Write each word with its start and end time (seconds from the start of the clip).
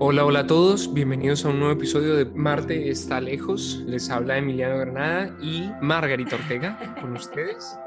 Hola, 0.00 0.24
hola 0.24 0.40
a 0.40 0.46
todos, 0.48 0.92
bienvenidos 0.92 1.44
a 1.44 1.50
un 1.50 1.60
nuevo 1.60 1.74
episodio 1.74 2.16
de 2.16 2.24
Marte 2.24 2.90
está 2.90 3.20
lejos. 3.20 3.84
Les 3.86 4.10
habla 4.10 4.38
Emiliano 4.38 4.76
Granada 4.78 5.36
y 5.40 5.70
Margarita 5.80 6.34
Ortega 6.34 6.96
con 7.00 7.12
ustedes. 7.12 7.78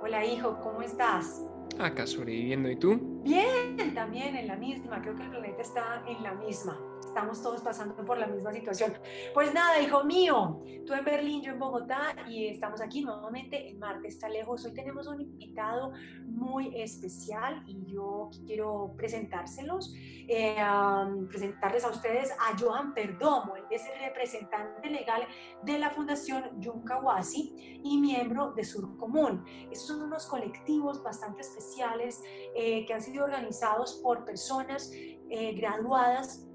Hola 0.00 0.24
hijo, 0.24 0.60
¿cómo 0.62 0.82
estás? 0.82 1.44
Acá 1.80 2.06
sobreviviendo, 2.06 2.70
¿y 2.70 2.76
tú? 2.76 3.20
Bien, 3.24 3.92
también 3.92 4.36
en 4.36 4.46
la 4.46 4.54
misma, 4.54 5.02
creo 5.02 5.16
que 5.16 5.24
el 5.24 5.30
planeta 5.30 5.62
está 5.62 6.04
en 6.06 6.22
la 6.22 6.34
misma 6.34 6.91
estamos 7.12 7.42
todos 7.42 7.60
pasando 7.60 7.94
por 8.06 8.16
la 8.16 8.26
misma 8.26 8.52
situación. 8.54 8.94
Pues 9.34 9.52
nada, 9.52 9.78
hijo 9.82 10.02
mío, 10.02 10.62
tú 10.86 10.94
en 10.94 11.04
Berlín, 11.04 11.42
yo 11.42 11.52
en 11.52 11.58
Bogotá 11.58 12.16
y 12.26 12.46
estamos 12.46 12.80
aquí 12.80 13.02
nuevamente 13.02 13.68
en 13.68 13.78
Marte 13.78 14.08
está 14.08 14.30
lejos. 14.30 14.64
Hoy 14.64 14.72
tenemos 14.72 15.06
un 15.06 15.20
invitado 15.20 15.92
muy 16.24 16.80
especial 16.80 17.62
y 17.66 17.84
yo 17.84 18.30
quiero 18.46 18.94
presentárselos, 18.96 19.94
eh, 20.26 20.56
presentarles 21.28 21.84
a 21.84 21.90
ustedes 21.90 22.30
a 22.32 22.58
Johan 22.58 22.94
Perdomo. 22.94 23.56
Él 23.56 23.64
es 23.68 23.82
el 23.94 24.06
representante 24.06 24.88
legal 24.88 25.22
de 25.64 25.78
la 25.78 25.90
Fundación 25.90 26.62
Yuncawasi 26.62 27.80
y 27.84 28.00
miembro 28.00 28.52
de 28.52 28.64
Sur 28.64 28.96
Común. 28.96 29.44
Estos 29.70 29.88
son 29.88 30.02
unos 30.02 30.24
colectivos 30.24 31.02
bastante 31.02 31.42
especiales 31.42 32.22
eh, 32.56 32.86
que 32.86 32.94
han 32.94 33.02
sido 33.02 33.24
organizados 33.24 34.00
por 34.02 34.24
personas 34.24 34.90
eh, 34.94 35.52
graduadas 35.54 36.48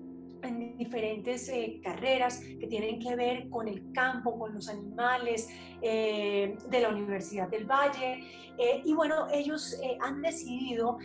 en 0.44 0.78
diferentes 0.78 1.50
eh, 1.50 1.80
carreras 1.84 2.40
que 2.40 2.68
tienen 2.68 3.00
que 3.00 3.16
ver 3.16 3.50
con 3.50 3.68
el 3.68 3.92
campo, 3.92 4.38
con 4.38 4.54
los 4.54 4.70
animales 4.70 5.50
eh, 5.82 6.58
de 6.70 6.80
la 6.80 6.90
Universidad 6.90 7.48
del 7.50 7.66
Valle. 7.66 8.24
Eh, 8.58 8.82
y 8.86 8.94
bueno, 8.94 9.28
ellos 9.32 9.80
han 10.02 10.22
decidido 10.22 10.98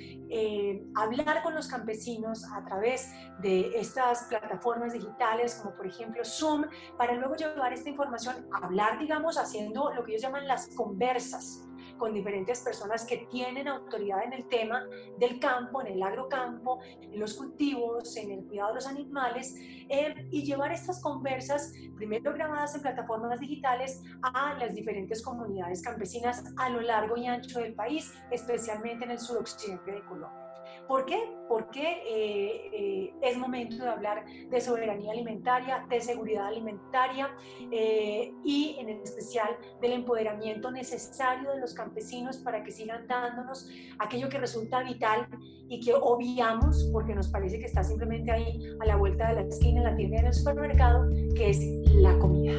hablar 0.95 1.43
con 1.43 1.55
los 1.55 1.69
campesinos 1.69 2.45
a 2.51 2.65
través 2.65 3.13
de 3.43 3.79
estas 3.79 4.25
plataformas 4.25 4.95
digitales, 4.95 5.57
como 5.57 5.77
por 5.77 5.87
ejemplo 5.87 6.25
Zoom, 6.25 6.65
para 6.97 7.13
luego 7.15 7.37
llevar 7.37 7.73
esta 7.75 7.91
información, 7.91 8.47
hablar, 8.53 8.99
digamos, 8.99 9.37
haciendo 9.37 9.93
lo 9.93 10.03
que 10.05 10.13
ellos 10.13 10.23
llaman 10.23 10.49
las 10.49 10.69
conversas 10.69 11.69
con 12.03 12.13
diferentes 12.13 12.59
personas 12.63 13.05
que 13.05 13.29
tienen 13.31 13.69
autoridad 13.69 14.25
en 14.25 14.33
el 14.33 14.49
tema 14.49 14.85
del 15.21 15.39
campo, 15.39 15.83
en 15.83 15.87
el 15.87 16.03
agrocampo, 16.03 16.81
en 17.01 17.17
los 17.21 17.35
cultivos, 17.35 18.17
en 18.17 18.33
el 18.33 18.45
cuidado 18.45 18.71
de 18.71 18.75
los 18.75 18.89
animales, 18.89 19.55
eh, 19.89 20.27
y 20.33 20.43
llevar 20.43 20.73
estas 20.73 21.01
conversas, 21.01 21.73
primero 21.95 22.33
grabadas 22.33 22.75
en 22.75 22.83
plataformas 22.83 23.39
digitales, 23.39 24.03
a 24.21 24.55
las 24.55 24.75
diferentes 24.75 25.23
comunidades 25.23 25.81
campesinas 25.81 26.43
a 26.57 26.71
lo 26.71 26.81
largo 26.81 27.17
y 27.17 27.29
ancho 27.29 27.61
del 27.61 27.75
país, 27.75 28.13
especialmente 28.33 29.05
en 29.05 29.13
el 29.13 29.21
suroccidente 29.21 29.93
de 29.93 30.05
Colombia. 30.05 30.42
¿Por 30.89 31.07
qué? 31.07 31.19
Porque 31.49 31.83
eh, 31.83 32.71
eh, 32.73 33.15
es 33.23 33.37
momento 33.37 33.77
de 33.77 33.89
hablar 33.89 34.25
de 34.51 34.61
soberanía 34.61 35.13
alimentaria, 35.13 35.87
de 35.89 36.01
seguridad 36.01 36.47
alimentaria 36.47 37.31
eh, 37.71 38.33
y 38.45 38.77
en 38.79 38.89
especial 38.89 39.57
del 39.81 39.93
empoderamiento 39.93 40.71
necesario 40.71 41.51
de 41.53 41.61
los 41.61 41.75
campesinos 41.75 42.39
para 42.39 42.63
que 42.63 42.71
sigan 42.71 43.07
dándonos 43.07 43.69
aquello 43.99 44.29
que 44.29 44.39
resulta 44.39 44.83
vital 44.83 45.29
y 45.69 45.81
que 45.81 45.95
obviamos 45.95 46.89
porque 46.93 47.15
nos 47.15 47.29
parece 47.29 47.59
que 47.59 47.67
está 47.67 47.83
simplemente 47.83 48.31
ahí 48.31 48.61
a 48.81 48.87
la 48.87 48.97
vuelta 48.97 49.29
de 49.29 49.35
la 49.35 49.43
esquina 49.43 49.81
en 49.81 49.85
la 49.85 49.97
tienda 49.97 50.19
en 50.21 50.27
el 50.27 50.35
supermercado, 50.35 51.09
que 51.35 51.51
es 51.51 51.61
la 51.95 52.19
comida. 52.19 52.59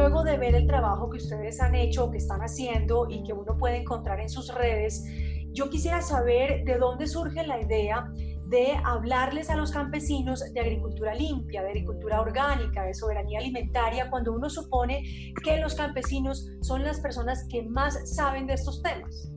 Luego 0.00 0.24
de 0.24 0.38
ver 0.38 0.54
el 0.54 0.66
trabajo 0.66 1.10
que 1.10 1.18
ustedes 1.18 1.60
han 1.60 1.74
hecho, 1.74 2.10
que 2.10 2.16
están 2.16 2.40
haciendo 2.40 3.06
y 3.10 3.22
que 3.22 3.34
uno 3.34 3.56
puede 3.58 3.76
encontrar 3.76 4.18
en 4.18 4.30
sus 4.30 4.54
redes, 4.54 5.04
yo 5.52 5.68
quisiera 5.68 6.00
saber 6.00 6.64
de 6.64 6.78
dónde 6.78 7.06
surge 7.06 7.46
la 7.46 7.60
idea 7.60 8.10
de 8.46 8.72
hablarles 8.82 9.50
a 9.50 9.56
los 9.56 9.72
campesinos 9.72 10.42
de 10.54 10.58
agricultura 10.58 11.14
limpia, 11.14 11.62
de 11.62 11.68
agricultura 11.68 12.22
orgánica, 12.22 12.84
de 12.84 12.94
soberanía 12.94 13.40
alimentaria, 13.40 14.08
cuando 14.08 14.32
uno 14.32 14.48
supone 14.48 15.02
que 15.44 15.60
los 15.60 15.74
campesinos 15.74 16.50
son 16.62 16.82
las 16.82 16.98
personas 17.00 17.46
que 17.50 17.62
más 17.62 18.16
saben 18.16 18.46
de 18.46 18.54
estos 18.54 18.82
temas. 18.82 19.30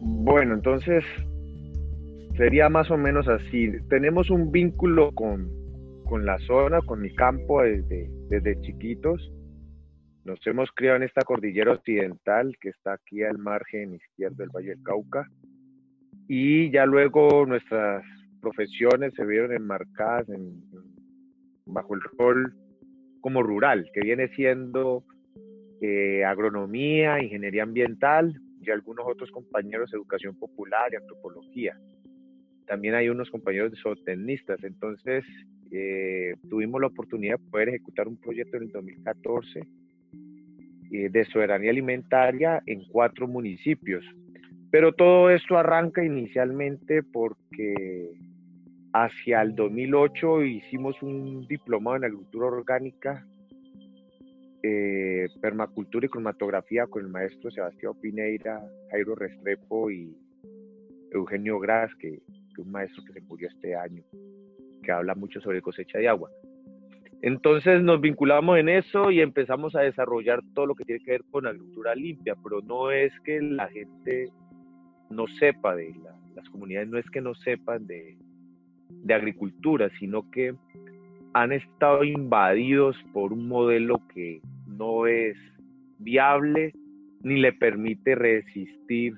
Bueno, 0.00 0.54
entonces 0.54 1.04
sería 2.38 2.70
más 2.70 2.90
o 2.90 2.96
menos 2.96 3.28
así. 3.28 3.70
Tenemos 3.90 4.30
un 4.30 4.50
vínculo 4.50 5.12
con, 5.12 5.65
la 6.14 6.38
zona, 6.46 6.80
con 6.82 7.00
mi 7.02 7.14
campo 7.14 7.62
desde, 7.62 8.08
desde 8.28 8.60
chiquitos. 8.60 9.32
Nos 10.24 10.44
hemos 10.46 10.70
criado 10.72 10.96
en 10.96 11.02
esta 11.02 11.22
cordillera 11.22 11.72
occidental 11.72 12.56
que 12.60 12.70
está 12.70 12.94
aquí 12.94 13.22
al 13.22 13.38
margen 13.38 13.94
izquierdo 13.94 14.36
del 14.38 14.50
Valle 14.50 14.70
del 14.70 14.82
Cauca. 14.82 15.26
Y 16.28 16.70
ya 16.70 16.86
luego 16.86 17.46
nuestras 17.46 18.04
profesiones 18.40 19.12
se 19.14 19.24
vieron 19.24 19.52
enmarcadas 19.52 20.28
en, 20.28 20.62
bajo 21.66 21.94
el 21.94 22.00
rol 22.18 22.54
como 23.20 23.42
rural, 23.42 23.88
que 23.92 24.00
viene 24.00 24.28
siendo 24.28 25.04
eh, 25.80 26.24
agronomía, 26.24 27.22
ingeniería 27.22 27.64
ambiental 27.64 28.34
y 28.60 28.70
algunos 28.70 29.06
otros 29.06 29.30
compañeros 29.30 29.92
educación 29.92 30.36
popular 30.38 30.92
y 30.92 30.96
antropología 30.96 31.76
también 32.66 32.94
hay 32.94 33.08
unos 33.08 33.30
compañeros 33.30 33.70
de 33.72 33.78
zootecnistas. 33.78 34.62
Entonces, 34.64 35.24
eh, 35.70 36.34
tuvimos 36.48 36.80
la 36.80 36.88
oportunidad 36.88 37.38
de 37.38 37.50
poder 37.50 37.68
ejecutar 37.70 38.08
un 38.08 38.16
proyecto 38.16 38.56
en 38.56 38.64
el 38.64 38.72
2014 38.72 39.60
eh, 40.92 41.08
de 41.10 41.24
soberanía 41.26 41.70
alimentaria 41.70 42.62
en 42.66 42.84
cuatro 42.84 43.26
municipios. 43.26 44.04
Pero 44.70 44.92
todo 44.92 45.30
esto 45.30 45.56
arranca 45.56 46.04
inicialmente 46.04 47.02
porque 47.02 48.12
hacia 48.92 49.42
el 49.42 49.54
2008 49.54 50.42
hicimos 50.42 51.00
un 51.02 51.46
diplomado 51.46 51.96
en 51.96 52.04
agricultura 52.04 52.46
orgánica, 52.46 53.26
eh, 54.62 55.28
permacultura 55.40 56.06
y 56.06 56.08
cromatografía 56.08 56.86
con 56.86 57.04
el 57.04 57.08
maestro 57.08 57.50
Sebastián 57.50 57.92
Pineira, 58.00 58.60
Jairo 58.90 59.14
Restrepo 59.14 59.90
y 59.90 60.16
Eugenio 61.12 61.58
Gras, 61.58 61.94
que 61.96 62.20
un 62.62 62.70
maestro 62.70 63.04
que 63.04 63.12
se 63.12 63.20
murió 63.22 63.48
este 63.48 63.74
año, 63.74 64.02
que 64.82 64.92
habla 64.92 65.14
mucho 65.14 65.40
sobre 65.40 65.62
cosecha 65.62 65.98
de 65.98 66.08
agua. 66.08 66.30
Entonces 67.22 67.82
nos 67.82 68.00
vinculamos 68.00 68.58
en 68.58 68.68
eso 68.68 69.10
y 69.10 69.20
empezamos 69.20 69.74
a 69.74 69.80
desarrollar 69.80 70.40
todo 70.54 70.66
lo 70.66 70.74
que 70.74 70.84
tiene 70.84 71.04
que 71.04 71.12
ver 71.12 71.24
con 71.30 71.46
agricultura 71.46 71.94
limpia, 71.94 72.34
pero 72.42 72.60
no 72.60 72.90
es 72.90 73.12
que 73.20 73.40
la 73.40 73.68
gente 73.68 74.28
no 75.10 75.26
sepa 75.38 75.74
de 75.74 75.94
las 76.34 76.48
comunidades, 76.50 76.88
no 76.88 76.98
es 76.98 77.08
que 77.10 77.20
no 77.20 77.34
sepan 77.34 77.86
de, 77.86 78.16
de 78.88 79.14
agricultura, 79.14 79.90
sino 79.98 80.30
que 80.30 80.54
han 81.32 81.52
estado 81.52 82.04
invadidos 82.04 82.96
por 83.12 83.32
un 83.32 83.48
modelo 83.48 84.00
que 84.14 84.40
no 84.66 85.06
es 85.06 85.36
viable 85.98 86.72
ni 87.22 87.40
le 87.40 87.52
permite 87.52 88.14
resistir 88.14 89.14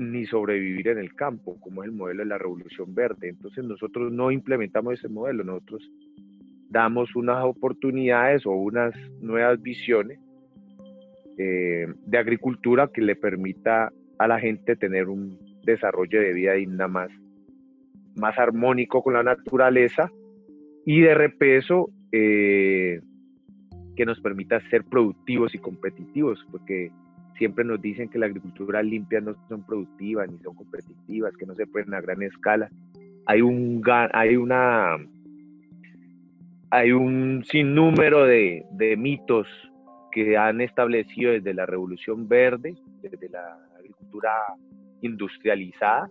ni 0.00 0.24
sobrevivir 0.24 0.88
en 0.88 0.98
el 0.98 1.14
campo, 1.14 1.60
como 1.60 1.82
es 1.82 1.90
el 1.90 1.94
modelo 1.94 2.22
de 2.22 2.30
la 2.30 2.38
revolución 2.38 2.94
verde. 2.94 3.28
Entonces 3.28 3.62
nosotros 3.64 4.10
no 4.10 4.30
implementamos 4.30 4.94
ese 4.94 5.10
modelo, 5.10 5.44
nosotros 5.44 5.82
damos 6.70 7.14
unas 7.14 7.44
oportunidades 7.44 8.46
o 8.46 8.52
unas 8.52 8.94
nuevas 9.20 9.60
visiones 9.60 10.18
eh, 11.36 11.86
de 12.06 12.18
agricultura 12.18 12.88
que 12.88 13.02
le 13.02 13.14
permita 13.14 13.92
a 14.18 14.26
la 14.26 14.40
gente 14.40 14.74
tener 14.74 15.08
un 15.08 15.38
desarrollo 15.64 16.18
de 16.18 16.32
vida 16.32 16.54
digna 16.54 16.88
más, 16.88 17.10
más 18.16 18.38
armónico 18.38 19.02
con 19.02 19.12
la 19.12 19.22
naturaleza 19.22 20.10
y 20.86 21.02
de 21.02 21.14
repeso 21.14 21.90
eh, 22.10 23.02
que 23.96 24.06
nos 24.06 24.18
permita 24.20 24.66
ser 24.70 24.82
productivos 24.84 25.54
y 25.54 25.58
competitivos, 25.58 26.42
porque 26.50 26.90
siempre 27.40 27.64
nos 27.64 27.80
dicen 27.80 28.10
que 28.10 28.18
la 28.18 28.26
agricultura 28.26 28.82
limpia 28.82 29.18
no 29.22 29.34
son 29.48 29.64
productivas 29.64 30.30
ni 30.30 30.38
son 30.40 30.54
competitivas, 30.54 31.34
que 31.38 31.46
no 31.46 31.54
se 31.54 31.66
pueden 31.66 31.94
a 31.94 32.00
gran 32.02 32.22
escala. 32.22 32.68
Hay 33.24 33.40
un, 33.40 33.82
hay 34.12 34.36
una, 34.36 34.98
hay 36.70 36.92
un 36.92 37.42
sinnúmero 37.46 38.26
de, 38.26 38.66
de 38.72 38.94
mitos 38.98 39.46
que 40.12 40.36
han 40.36 40.60
establecido 40.60 41.32
desde 41.32 41.54
la 41.54 41.64
revolución 41.64 42.28
verde, 42.28 42.74
desde 43.00 43.30
la 43.30 43.56
agricultura 43.78 44.32
industrializada, 45.00 46.10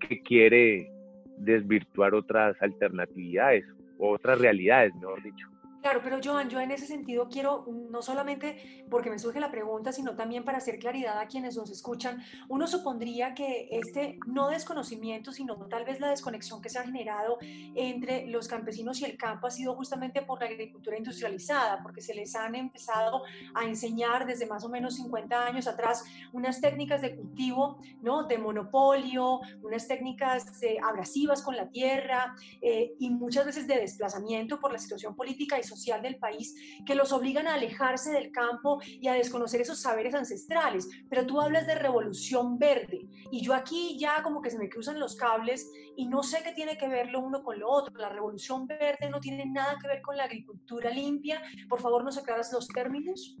que 0.00 0.22
quiere 0.22 0.90
desvirtuar 1.36 2.14
otras 2.14 2.56
alternatividades, 2.62 3.66
otras 3.98 4.40
realidades, 4.40 4.94
mejor 4.94 5.22
dicho. 5.22 5.46
Claro, 5.80 6.00
pero 6.02 6.18
Joan, 6.22 6.50
yo 6.50 6.58
en 6.60 6.72
ese 6.72 6.86
sentido 6.86 7.28
quiero, 7.28 7.64
no 7.90 8.02
solamente 8.02 8.84
porque 8.90 9.10
me 9.10 9.18
surge 9.18 9.38
la 9.38 9.50
pregunta, 9.50 9.92
sino 9.92 10.16
también 10.16 10.44
para 10.44 10.58
hacer 10.58 10.78
claridad 10.78 11.18
a 11.20 11.26
quienes 11.28 11.56
nos 11.56 11.70
escuchan, 11.70 12.20
uno 12.48 12.66
supondría 12.66 13.32
que 13.32 13.68
este 13.70 14.18
no 14.26 14.48
desconocimiento, 14.48 15.30
sino 15.30 15.54
tal 15.68 15.84
vez 15.84 16.00
la 16.00 16.10
desconexión 16.10 16.60
que 16.60 16.68
se 16.68 16.80
ha 16.80 16.82
generado 16.82 17.38
entre 17.76 18.26
los 18.26 18.48
campesinos 18.48 19.00
y 19.00 19.04
el 19.04 19.16
campo 19.16 19.46
ha 19.46 19.50
sido 19.52 19.76
justamente 19.76 20.22
por 20.22 20.40
la 20.40 20.46
agricultura 20.46 20.98
industrializada, 20.98 21.80
porque 21.80 22.00
se 22.00 22.12
les 22.12 22.34
han 22.34 22.56
empezado 22.56 23.22
a 23.54 23.64
enseñar 23.64 24.26
desde 24.26 24.46
más 24.46 24.64
o 24.64 24.68
menos 24.68 24.96
50 24.96 25.46
años 25.46 25.68
atrás 25.68 26.04
unas 26.32 26.60
técnicas 26.60 27.02
de 27.02 27.14
cultivo, 27.14 27.78
¿no? 28.02 28.24
De 28.24 28.36
monopolio, 28.36 29.40
unas 29.62 29.86
técnicas 29.86 30.60
eh, 30.62 30.78
abrasivas 30.82 31.40
con 31.42 31.54
la 31.54 31.68
tierra 31.68 32.34
eh, 32.60 32.94
y 32.98 33.10
muchas 33.10 33.46
veces 33.46 33.68
de 33.68 33.78
desplazamiento 33.78 34.58
por 34.58 34.72
la 34.72 34.78
situación 34.78 35.14
política 35.14 35.56
y 35.58 35.67
social 35.68 36.02
del 36.02 36.16
país 36.16 36.54
que 36.86 36.94
los 36.94 37.12
obligan 37.12 37.46
a 37.46 37.54
alejarse 37.54 38.10
del 38.12 38.32
campo 38.32 38.80
y 38.84 39.08
a 39.08 39.14
desconocer 39.14 39.60
esos 39.60 39.80
saberes 39.80 40.14
ancestrales. 40.14 40.88
Pero 41.08 41.26
tú 41.26 41.40
hablas 41.40 41.66
de 41.66 41.74
revolución 41.74 42.58
verde 42.58 43.06
y 43.30 43.42
yo 43.42 43.54
aquí 43.54 43.96
ya 43.98 44.22
como 44.22 44.40
que 44.40 44.50
se 44.50 44.58
me 44.58 44.68
cruzan 44.68 44.98
los 44.98 45.16
cables 45.16 45.70
y 45.96 46.06
no 46.06 46.22
sé 46.22 46.42
qué 46.44 46.52
tiene 46.52 46.76
que 46.76 46.88
ver 46.88 47.10
lo 47.10 47.20
uno 47.20 47.42
con 47.42 47.58
lo 47.58 47.68
otro. 47.68 47.94
La 47.98 48.08
revolución 48.08 48.66
verde 48.66 49.10
no 49.10 49.20
tiene 49.20 49.46
nada 49.46 49.76
que 49.80 49.88
ver 49.88 50.02
con 50.02 50.16
la 50.16 50.24
agricultura 50.24 50.90
limpia. 50.90 51.42
Por 51.68 51.80
favor, 51.80 52.04
¿nos 52.04 52.18
aclaras 52.18 52.52
los 52.52 52.68
términos? 52.68 53.36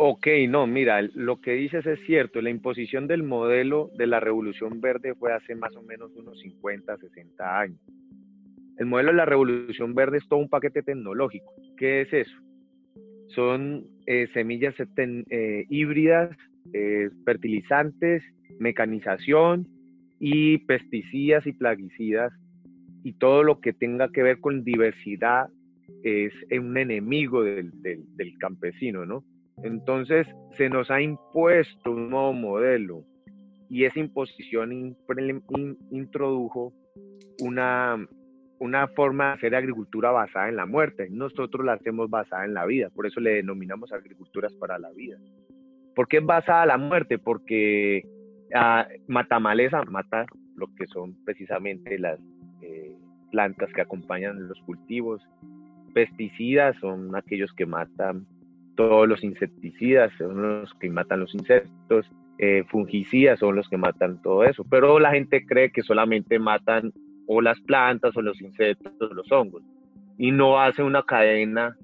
Ok, 0.00 0.28
no, 0.48 0.64
mira, 0.68 1.02
lo 1.02 1.40
que 1.40 1.52
dices 1.52 1.84
es 1.84 1.98
cierto. 2.06 2.40
La 2.40 2.50
imposición 2.50 3.08
del 3.08 3.24
modelo 3.24 3.90
de 3.96 4.06
la 4.06 4.20
revolución 4.20 4.80
verde 4.80 5.14
fue 5.16 5.32
hace 5.32 5.56
más 5.56 5.74
o 5.74 5.82
menos 5.82 6.14
unos 6.14 6.38
50, 6.38 6.96
60 6.96 7.58
años. 7.58 7.80
El 8.78 8.86
modelo 8.86 9.10
de 9.10 9.16
la 9.16 9.24
revolución 9.24 9.94
verde 9.94 10.18
es 10.18 10.28
todo 10.28 10.38
un 10.38 10.48
paquete 10.48 10.82
tecnológico. 10.82 11.52
¿Qué 11.76 12.02
es 12.02 12.12
eso? 12.12 12.36
Son 13.34 13.84
eh, 14.06 14.28
semillas 14.32 14.74
eh, 14.78 15.66
híbridas, 15.68 16.36
eh, 16.72 17.10
fertilizantes, 17.24 18.22
mecanización 18.60 19.66
y 20.20 20.58
pesticidas 20.58 21.46
y 21.46 21.52
plaguicidas 21.52 22.32
y 23.02 23.14
todo 23.14 23.42
lo 23.42 23.60
que 23.60 23.72
tenga 23.72 24.10
que 24.10 24.22
ver 24.22 24.38
con 24.38 24.64
diversidad 24.64 25.48
es 26.04 26.32
un 26.52 26.76
enemigo 26.76 27.42
del, 27.42 27.72
campesino, 28.38 29.04
¿no? 29.06 29.24
Entonces 29.64 30.26
se 30.52 30.68
nos 30.68 30.90
ha 30.90 31.00
impuesto 31.00 31.90
un 31.90 32.10
nuevo 32.10 32.32
modelo 32.32 33.04
y 33.68 33.84
esa 33.84 33.98
imposición 33.98 34.96
introdujo 35.90 36.72
una, 37.40 38.06
una 38.58 38.88
forma 38.88 39.28
de 39.28 39.32
hacer 39.34 39.54
agricultura 39.54 40.10
basada 40.10 40.48
en 40.48 40.56
la 40.56 40.66
muerte. 40.66 41.08
Nosotros 41.10 41.64
la 41.64 41.74
hacemos 41.74 42.10
basada 42.10 42.44
en 42.44 42.54
la 42.54 42.66
vida, 42.66 42.90
por 42.90 43.06
eso 43.06 43.20
le 43.20 43.34
denominamos 43.34 43.92
agriculturas 43.92 44.52
para 44.54 44.78
la 44.78 44.90
vida. 44.92 45.16
¿Por 45.94 46.08
qué 46.08 46.18
es 46.18 46.24
basada 46.24 46.62
en 46.62 46.68
la 46.68 46.78
muerte? 46.78 47.18
Porque 47.18 48.02
ah, 48.54 48.86
mata 49.06 49.38
maleza, 49.38 49.82
mata 49.84 50.26
lo 50.56 50.66
que 50.74 50.86
son 50.86 51.16
precisamente 51.24 51.98
las 51.98 52.18
eh, 52.62 52.96
plantas 53.30 53.72
que 53.72 53.80
acompañan 53.80 54.48
los 54.48 54.60
cultivos. 54.62 55.22
Pesticidas 55.94 56.76
son 56.80 57.14
aquellos 57.16 57.52
que 57.52 57.66
matan 57.66 58.26
todos 58.76 59.08
los 59.08 59.24
insecticidas, 59.24 60.12
son 60.18 60.60
los 60.60 60.74
que 60.74 60.90
matan 60.90 61.20
los 61.20 61.34
insectos. 61.34 62.10
Eh, 62.40 62.62
fungicidas 62.68 63.40
son 63.40 63.56
los 63.56 63.68
que 63.68 63.76
matan 63.76 64.22
todo 64.22 64.44
eso, 64.44 64.64
pero 64.70 65.00
la 65.00 65.10
gente 65.10 65.44
cree 65.44 65.72
que 65.72 65.82
solamente 65.82 66.38
matan 66.38 66.92
o 67.28 67.42
las 67.42 67.60
plantas 67.60 68.16
o 68.16 68.22
los 68.22 68.40
insectos 68.40 68.92
o 69.00 69.14
los 69.14 69.30
hongos. 69.30 69.62
Y 70.16 70.32
no 70.32 70.58
hace 70.60 70.82
una 70.82 71.02
cadena 71.02 71.76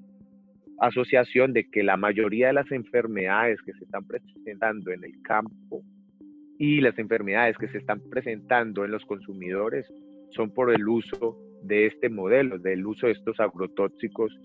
asociación 0.79 1.53
de 1.53 1.69
que 1.69 1.83
la 1.83 1.97
mayoría 1.97 2.47
de 2.47 2.53
las 2.53 2.71
enfermedades 2.71 3.61
que 3.61 3.71
se 3.73 3.85
están 3.85 4.05
presentando 4.05 4.91
en 4.91 5.03
el 5.03 5.21
campo 5.21 5.83
y 6.57 6.81
las 6.81 6.97
enfermedades 6.97 7.57
que 7.57 7.67
se 7.69 7.77
están 7.77 8.01
presentando 8.09 8.83
en 8.83 8.91
los 8.91 9.05
consumidores 9.05 9.85
son 10.31 10.49
por 10.49 10.73
el 10.73 10.87
uso 10.87 11.37
de 11.63 11.85
este 11.85 12.09
modelo, 12.09 12.57
del 12.57 12.85
uso 12.85 13.05
de 13.05 13.13
estos 13.13 13.39
agrotóxicos 13.39 14.37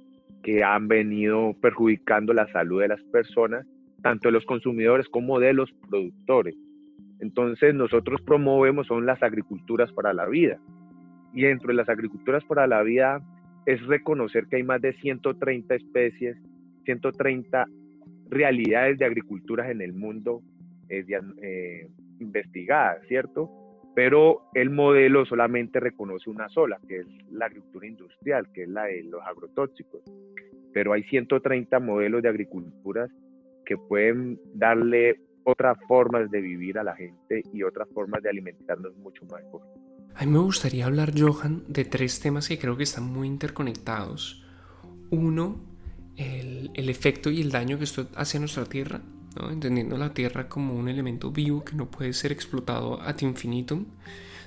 que 0.43 0.63
han 0.63 0.87
venido 0.87 1.55
perjudicando 1.61 2.33
la 2.33 2.47
salud 2.53 2.83
de 2.83 2.89
las 2.89 3.03
personas, 3.05 3.67
tanto 4.03 4.29
de 4.29 4.33
los 4.33 4.45
consumidores 4.45 5.09
como 5.09 5.41
de 5.41 5.55
los 5.55 5.73
productores. 5.89 6.55
Entonces 7.21 7.75
nosotros 7.75 8.21
promovemos 8.23 8.87
son 8.87 9.07
las 9.07 9.23
agriculturas 9.23 9.93
para 9.93 10.13
la 10.13 10.27
vida, 10.27 10.59
y 11.33 11.43
dentro 11.43 11.69
de 11.69 11.75
las 11.75 11.89
agriculturas 11.89 12.45
para 12.45 12.67
la 12.67 12.83
vida 12.83 13.21
es 13.67 13.85
reconocer 13.87 14.47
que 14.47 14.57
hay 14.57 14.63
más 14.63 14.81
de 14.81 14.93
130 14.95 15.75
especies, 15.75 16.37
130 16.85 17.67
realidades 18.29 18.99
de 18.99 19.05
agriculturas 19.05 19.71
en 19.71 19.81
el 19.81 19.93
mundo 19.93 20.43
eh, 20.89 21.05
eh, 21.43 21.89
investigadas, 22.21 23.07
¿cierto? 23.07 23.51
Pero 23.95 24.43
el 24.55 24.71
modelo 24.71 25.27
solamente 25.27 25.81
reconoce 25.81 26.31
una 26.31 26.49
sola, 26.49 26.81
que 26.89 27.01
es 27.01 27.07
la 27.31 27.47
agricultura 27.47 27.87
industrial, 27.87 28.51
que 28.53 28.63
es 28.63 28.69
la 28.69 28.85
de 28.85 29.03
los 29.05 29.23
agrotóxicos. 29.23 30.03
Pero 30.73 30.93
hay 30.93 31.03
130 31.05 31.81
modelos 31.81 32.23
de 32.23 32.29
agriculturas 32.29 33.11
que 33.65 33.77
pueden 33.77 34.39
darle 34.55 35.21
otras 35.45 35.77
formas 35.89 36.31
de 36.31 36.41
vivir 36.41 36.79
a 36.79 36.85
la 36.85 36.95
gente 36.95 37.43
y 37.53 37.63
otras 37.63 37.89
formas 37.91 38.23
de 38.23 38.31
alimentarnos 38.31 38.97
mucho 38.97 39.25
mejor. 39.25 39.63
A 40.15 40.27
mí 40.27 40.33
me 40.33 40.39
gustaría 40.39 40.87
hablar, 40.87 41.13
Johan, 41.19 41.65
de 41.67 41.85
tres 41.85 42.21
temas 42.21 42.49
que 42.49 42.59
creo 42.59 42.77
que 42.77 42.83
están 42.83 43.05
muy 43.05 43.27
interconectados. 43.27 44.43
Uno, 45.11 45.57
el, 46.17 46.89
efecto 46.89 47.31
y 47.31 47.41
el 47.41 47.51
daño 47.51 47.79
que 47.79 47.85
esto 47.85 48.09
hace 48.15 48.37
a 48.37 48.41
nuestra 48.41 48.67
Tierra, 48.67 49.01
entendiendo 49.51 49.97
la 49.97 50.13
Tierra 50.13 50.49
como 50.49 50.75
un 50.75 50.89
elemento 50.89 51.31
vivo 51.31 51.65
que 51.65 51.75
no 51.75 51.91
puede 51.91 52.13
ser 52.13 52.33
explotado 52.33 53.01
ad 53.01 53.21
infinitum. 53.21 53.87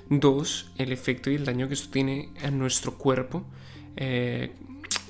Dos, 0.08 0.70
el 0.76 0.92
efecto 0.92 1.30
y 1.30 1.34
el 1.34 1.44
daño 1.44 1.66
que 1.66 1.74
esto 1.74 1.90
tiene 1.90 2.30
a 2.42 2.50
nuestro 2.50 2.96
cuerpo, 2.96 3.44
eh, 3.96 4.52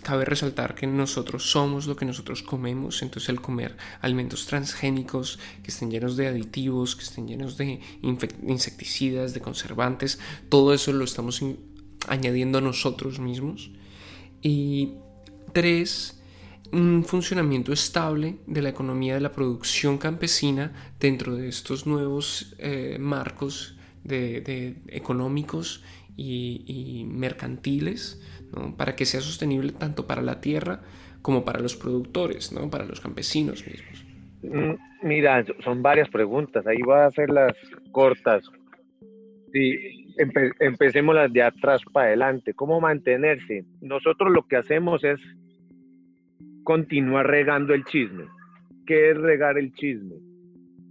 Cabe 0.04 0.26
resaltar 0.26 0.74
que 0.74 0.86
nosotros 0.86 1.50
somos 1.50 1.86
lo 1.86 1.96
que 1.96 2.04
nosotros 2.04 2.42
comemos, 2.42 3.00
entonces 3.00 3.30
el 3.30 3.40
comer 3.40 3.74
alimentos 4.02 4.44
transgénicos 4.44 5.38
que 5.62 5.70
estén 5.70 5.90
llenos 5.90 6.18
de 6.18 6.28
aditivos, 6.28 6.94
que 6.94 7.04
estén 7.04 7.26
llenos 7.26 7.56
de 7.56 7.80
insecticidas, 8.02 9.32
de 9.32 9.40
conservantes, 9.40 10.18
todo 10.50 10.74
eso 10.74 10.92
lo 10.92 11.04
estamos 11.04 11.42
añadiendo 12.06 12.58
a 12.58 12.60
nosotros 12.60 13.18
mismos. 13.18 13.70
Y 14.42 14.92
tres, 15.54 16.20
un 16.70 17.02
funcionamiento 17.06 17.72
estable 17.72 18.36
de 18.46 18.60
la 18.60 18.68
economía 18.68 19.14
de 19.14 19.22
la 19.22 19.32
producción 19.32 19.96
campesina 19.96 20.92
dentro 21.00 21.34
de 21.34 21.48
estos 21.48 21.86
nuevos 21.86 22.54
eh, 22.58 22.98
marcos 23.00 23.76
económicos 24.06 25.82
y 26.14 27.06
mercantiles 27.08 28.20
para 28.76 28.96
que 28.96 29.04
sea 29.04 29.20
sostenible 29.20 29.72
tanto 29.72 30.06
para 30.06 30.22
la 30.22 30.40
tierra 30.40 30.80
como 31.22 31.44
para 31.44 31.60
los 31.60 31.76
productores, 31.76 32.52
¿no? 32.52 32.70
para 32.70 32.84
los 32.84 33.00
campesinos 33.00 33.64
mismos. 33.66 34.04
Mm, 34.42 35.06
mira, 35.06 35.42
son 35.64 35.82
varias 35.82 36.08
preguntas, 36.10 36.66
ahí 36.66 36.82
voy 36.84 36.96
a 36.96 37.06
hacer 37.06 37.30
las 37.30 37.52
cortas. 37.92 38.44
Sí, 39.52 40.12
empecemos 40.58 41.14
las 41.14 41.32
de 41.32 41.42
atrás 41.42 41.80
para 41.92 42.08
adelante. 42.08 42.54
¿Cómo 42.54 42.80
mantenerse? 42.80 43.64
Nosotros 43.80 44.30
lo 44.32 44.46
que 44.46 44.56
hacemos 44.56 45.02
es 45.04 45.20
continuar 46.64 47.26
regando 47.26 47.72
el 47.72 47.84
chisme. 47.84 48.24
¿Qué 48.86 49.10
es 49.10 49.16
regar 49.16 49.56
el 49.56 49.72
chisme? 49.72 50.16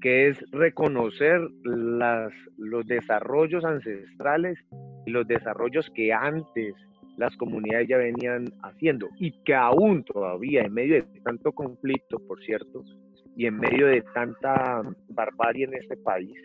Que 0.02 0.30
es 0.30 0.44
reconocer 0.52 1.42
las, 1.64 2.32
los 2.58 2.86
desarrollos 2.88 3.64
ancestrales 3.66 4.58
y 5.06 5.12
los 5.12 5.28
desarrollos 5.28 5.90
que 5.94 6.12
antes 6.14 6.74
las 7.18 7.36
comunidades 7.38 7.88
ya 7.88 7.98
venían 7.98 8.46
haciendo 8.64 9.10
y 9.20 9.32
que 9.44 9.54
aún 9.54 10.04
todavía 10.04 10.64
en 10.64 10.74
medio 10.74 10.96
de 10.96 11.04
tanto 11.24 11.52
conflicto, 11.52 12.20
por 12.28 12.42
cierto, 12.44 12.84
y 13.36 13.46
en 13.46 13.60
medio 13.60 13.88
de 13.88 14.02
tanta 14.14 14.82
barbarie 15.10 15.66
en 15.66 15.74
este 15.76 15.98
país 15.98 16.36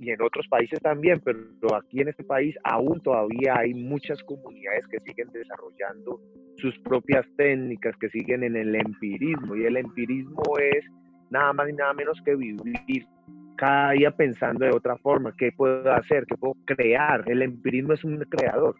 y 0.00 0.10
en 0.10 0.20
otros 0.22 0.46
países 0.48 0.80
también, 0.80 1.20
pero 1.20 1.40
aquí 1.76 2.00
en 2.00 2.08
este 2.08 2.24
país 2.24 2.54
aún 2.64 3.00
todavía 3.00 3.56
hay 3.58 3.74
muchas 3.74 4.22
comunidades 4.24 4.86
que 4.88 4.98
siguen 5.00 5.28
desarrollando 5.32 6.20
sus 6.56 6.78
propias 6.80 7.24
técnicas, 7.36 7.96
que 7.96 8.08
siguen 8.10 8.42
en 8.42 8.56
el 8.56 8.74
empirismo 8.74 9.56
y 9.56 9.64
el 9.64 9.76
empirismo 9.76 10.42
es 10.58 10.84
nada 11.30 11.52
más 11.52 11.68
y 11.68 11.72
nada 11.72 11.92
menos 11.94 12.20
que 12.24 12.34
vivir 12.34 13.06
cada 13.56 13.92
día 13.92 14.10
pensando 14.10 14.64
de 14.64 14.72
otra 14.72 14.96
forma, 14.96 15.32
qué 15.38 15.52
puedo 15.56 15.92
hacer, 15.92 16.26
qué 16.26 16.36
puedo 16.36 16.54
crear. 16.64 17.22
El 17.26 17.42
empirismo 17.42 17.92
es 17.92 18.02
un 18.04 18.18
creador 18.18 18.74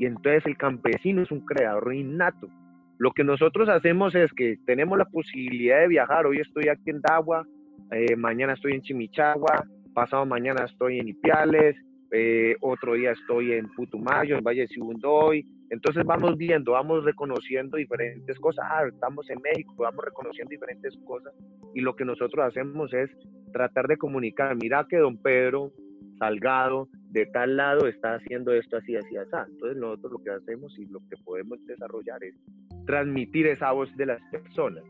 y 0.00 0.06
entonces 0.06 0.46
el 0.46 0.56
campesino 0.56 1.20
es 1.20 1.30
un 1.30 1.44
creador 1.44 1.94
innato. 1.94 2.48
Lo 2.96 3.12
que 3.12 3.22
nosotros 3.22 3.68
hacemos 3.68 4.14
es 4.14 4.32
que 4.32 4.56
tenemos 4.64 4.96
la 4.96 5.04
posibilidad 5.04 5.78
de 5.78 5.88
viajar. 5.88 6.24
Hoy 6.24 6.38
estoy 6.38 6.68
aquí 6.68 6.88
en 6.88 7.02
Dagua, 7.02 7.46
eh, 7.92 8.16
mañana 8.16 8.54
estoy 8.54 8.72
en 8.72 8.80
Chimichagua, 8.80 9.62
pasado 9.92 10.24
mañana 10.24 10.64
estoy 10.64 11.00
en 11.00 11.08
Ipiales, 11.08 11.76
eh, 12.12 12.56
otro 12.62 12.94
día 12.94 13.10
estoy 13.10 13.52
en 13.52 13.68
Putumayo, 13.74 14.38
en 14.38 14.42
Valle 14.42 14.62
de 14.62 14.68
Sibundoy. 14.68 15.46
Entonces 15.68 16.02
vamos 16.06 16.34
viendo, 16.38 16.72
vamos 16.72 17.04
reconociendo 17.04 17.76
diferentes 17.76 18.38
cosas. 18.38 18.64
Ah, 18.70 18.84
estamos 18.88 19.28
en 19.28 19.38
México, 19.42 19.74
vamos 19.76 20.02
reconociendo 20.02 20.48
diferentes 20.48 20.96
cosas. 21.04 21.34
Y 21.74 21.82
lo 21.82 21.94
que 21.94 22.06
nosotros 22.06 22.46
hacemos 22.46 22.90
es 22.94 23.10
tratar 23.52 23.86
de 23.86 23.98
comunicar, 23.98 24.56
mira 24.56 24.86
que 24.88 24.96
don 24.96 25.20
Pedro 25.20 25.72
Salgado 26.18 26.88
de 27.10 27.26
tal 27.26 27.56
lado 27.56 27.86
está 27.86 28.14
haciendo 28.14 28.52
esto 28.52 28.76
así, 28.76 28.96
así, 28.96 29.16
así. 29.16 29.30
Entonces 29.52 29.76
nosotros 29.78 30.12
lo 30.12 30.18
que 30.22 30.30
hacemos 30.30 30.78
y 30.78 30.86
lo 30.86 31.00
que 31.08 31.16
podemos 31.24 31.64
desarrollar 31.66 32.22
es 32.22 32.34
transmitir 32.86 33.46
esa 33.46 33.72
voz 33.72 33.94
de 33.96 34.06
las 34.06 34.22
personas 34.30 34.84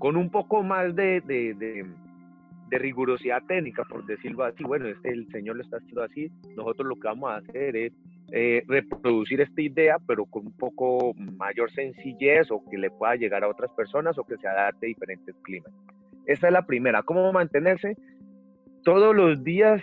con 0.00 0.16
un 0.16 0.30
poco 0.30 0.62
más 0.62 0.96
de, 0.96 1.20
de, 1.20 1.54
de, 1.54 2.78
rigurosidad 2.78 3.42
técnica, 3.46 3.84
por 3.84 4.06
decirlo 4.06 4.44
así. 4.44 4.64
Bueno, 4.64 4.86
este, 4.86 5.10
el 5.10 5.28
Señor 5.28 5.56
lo 5.56 5.62
está 5.62 5.76
haciendo 5.76 6.02
así, 6.02 6.32
nosotros 6.56 6.88
lo 6.88 6.94
que 6.94 7.08
vamos 7.08 7.30
a 7.30 7.36
hacer 7.36 7.76
es 7.76 7.92
eh, 8.32 8.62
reproducir 8.66 9.42
esta 9.42 9.60
idea, 9.60 9.98
pero 10.06 10.24
con 10.24 10.46
un 10.46 10.52
poco 10.52 11.12
mayor 11.14 11.70
sencillez 11.72 12.50
o 12.50 12.64
que 12.70 12.78
le 12.78 12.90
pueda 12.90 13.16
llegar 13.16 13.44
a 13.44 13.48
otras 13.48 13.70
personas 13.72 14.16
o 14.16 14.24
que 14.24 14.38
se 14.38 14.48
adapte 14.48 14.86
a 14.86 14.88
diferentes 14.88 15.36
climas. 15.42 15.70
Esa 16.24 16.46
es 16.46 16.52
la 16.52 16.64
primera. 16.64 17.02
¿Cómo 17.02 17.30
mantenerse? 17.32 17.96
Todos 18.84 19.14
los 19.14 19.44
días 19.44 19.82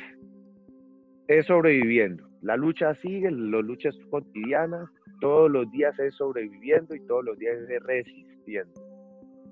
es 1.27 1.45
sobreviviendo. 1.45 2.27
La 2.41 2.55
lucha 2.55 2.93
sigue, 2.95 3.29
la 3.31 3.61
lucha 3.61 3.89
es 3.89 3.97
cotidiana, 4.09 4.89
todos 5.19 5.51
los 5.51 5.69
días 5.71 5.97
es 5.99 6.15
sobreviviendo 6.15 6.95
y 6.95 7.05
todos 7.07 7.25
los 7.25 7.37
días 7.37 7.57
es 7.69 7.83
resistiendo. 7.83 8.73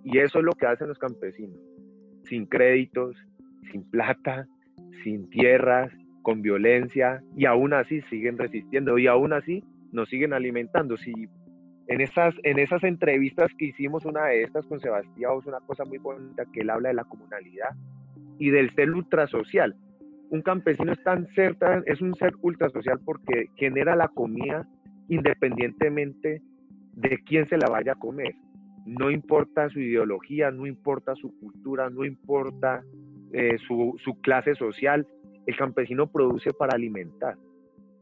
Y 0.03 0.20
eso 0.20 0.39
es 0.39 0.46
lo 0.46 0.53
que 0.53 0.67
hacen 0.67 0.88
los 0.88 1.00
campesinos, 1.00 1.58
sin 2.24 2.46
créditos, 2.46 3.15
sin 3.72 3.84
plata, 3.89 4.48
sin 5.03 5.29
tierras, 5.29 5.91
con 6.22 6.41
violencia, 6.41 7.22
y 7.36 7.46
aún 7.46 7.74
así 7.74 8.01
siguen 8.03 8.38
resistiendo 8.38 8.98
y 8.98 9.08
aún 9.08 9.34
así 9.34 9.63
nos 9.91 10.10
siguen 10.10 10.34
alimentando. 10.34 10.96
Si 10.98 11.12
en 11.88 12.01
esas, 12.01 12.36
en 12.44 12.60
esas 12.60 12.84
entrevistas 12.84 13.51
que 13.58 13.65
hicimos, 13.65 14.05
una 14.05 14.25
de 14.27 14.44
estas 14.44 14.65
con 14.67 14.79
Sebastián, 14.79 15.34
es 15.39 15.46
una 15.48 15.60
cosa 15.62 15.84
muy 15.86 15.98
bonita 15.98 16.46
que 16.53 16.62
él 16.62 16.70
habla 16.70 16.89
de 16.89 16.96
la 16.96 17.03
comunalidad 17.03 17.70
y 18.38 18.50
del 18.50 18.70
ser 18.72 18.91
ultrasocial 18.91 19.75
un 20.29 20.41
campesino 20.41 20.91
es 20.91 21.03
tan 21.03 21.27
cerca, 21.34 21.84
es 21.86 22.01
un 22.01 22.15
ser 22.15 22.34
ultra 22.41 22.70
social 22.70 23.00
porque 23.03 23.50
genera 23.55 23.96
la 23.96 24.08
comida 24.08 24.67
independientemente 25.08 26.41
de 26.94 27.20
quién 27.25 27.48
se 27.48 27.58
la 27.58 27.67
vaya 27.70 27.94
a 27.94 28.00
comer. 28.00 28.36
No 28.86 29.10
importa 29.10 29.70
su 29.70 29.79
ideología, 29.79 30.51
no 30.51 30.65
importa 30.65 31.15
su 31.15 31.38
cultura, 31.39 31.89
no 31.89 32.05
importa 32.05 32.84
eh, 33.34 33.58
su, 33.67 33.96
su 34.03 34.20
clase 34.22 34.55
social, 34.55 35.08
el 35.46 35.55
campesino 35.58 36.08
produce 36.08 36.53
para 36.53 36.75
alimentar. 36.75 37.36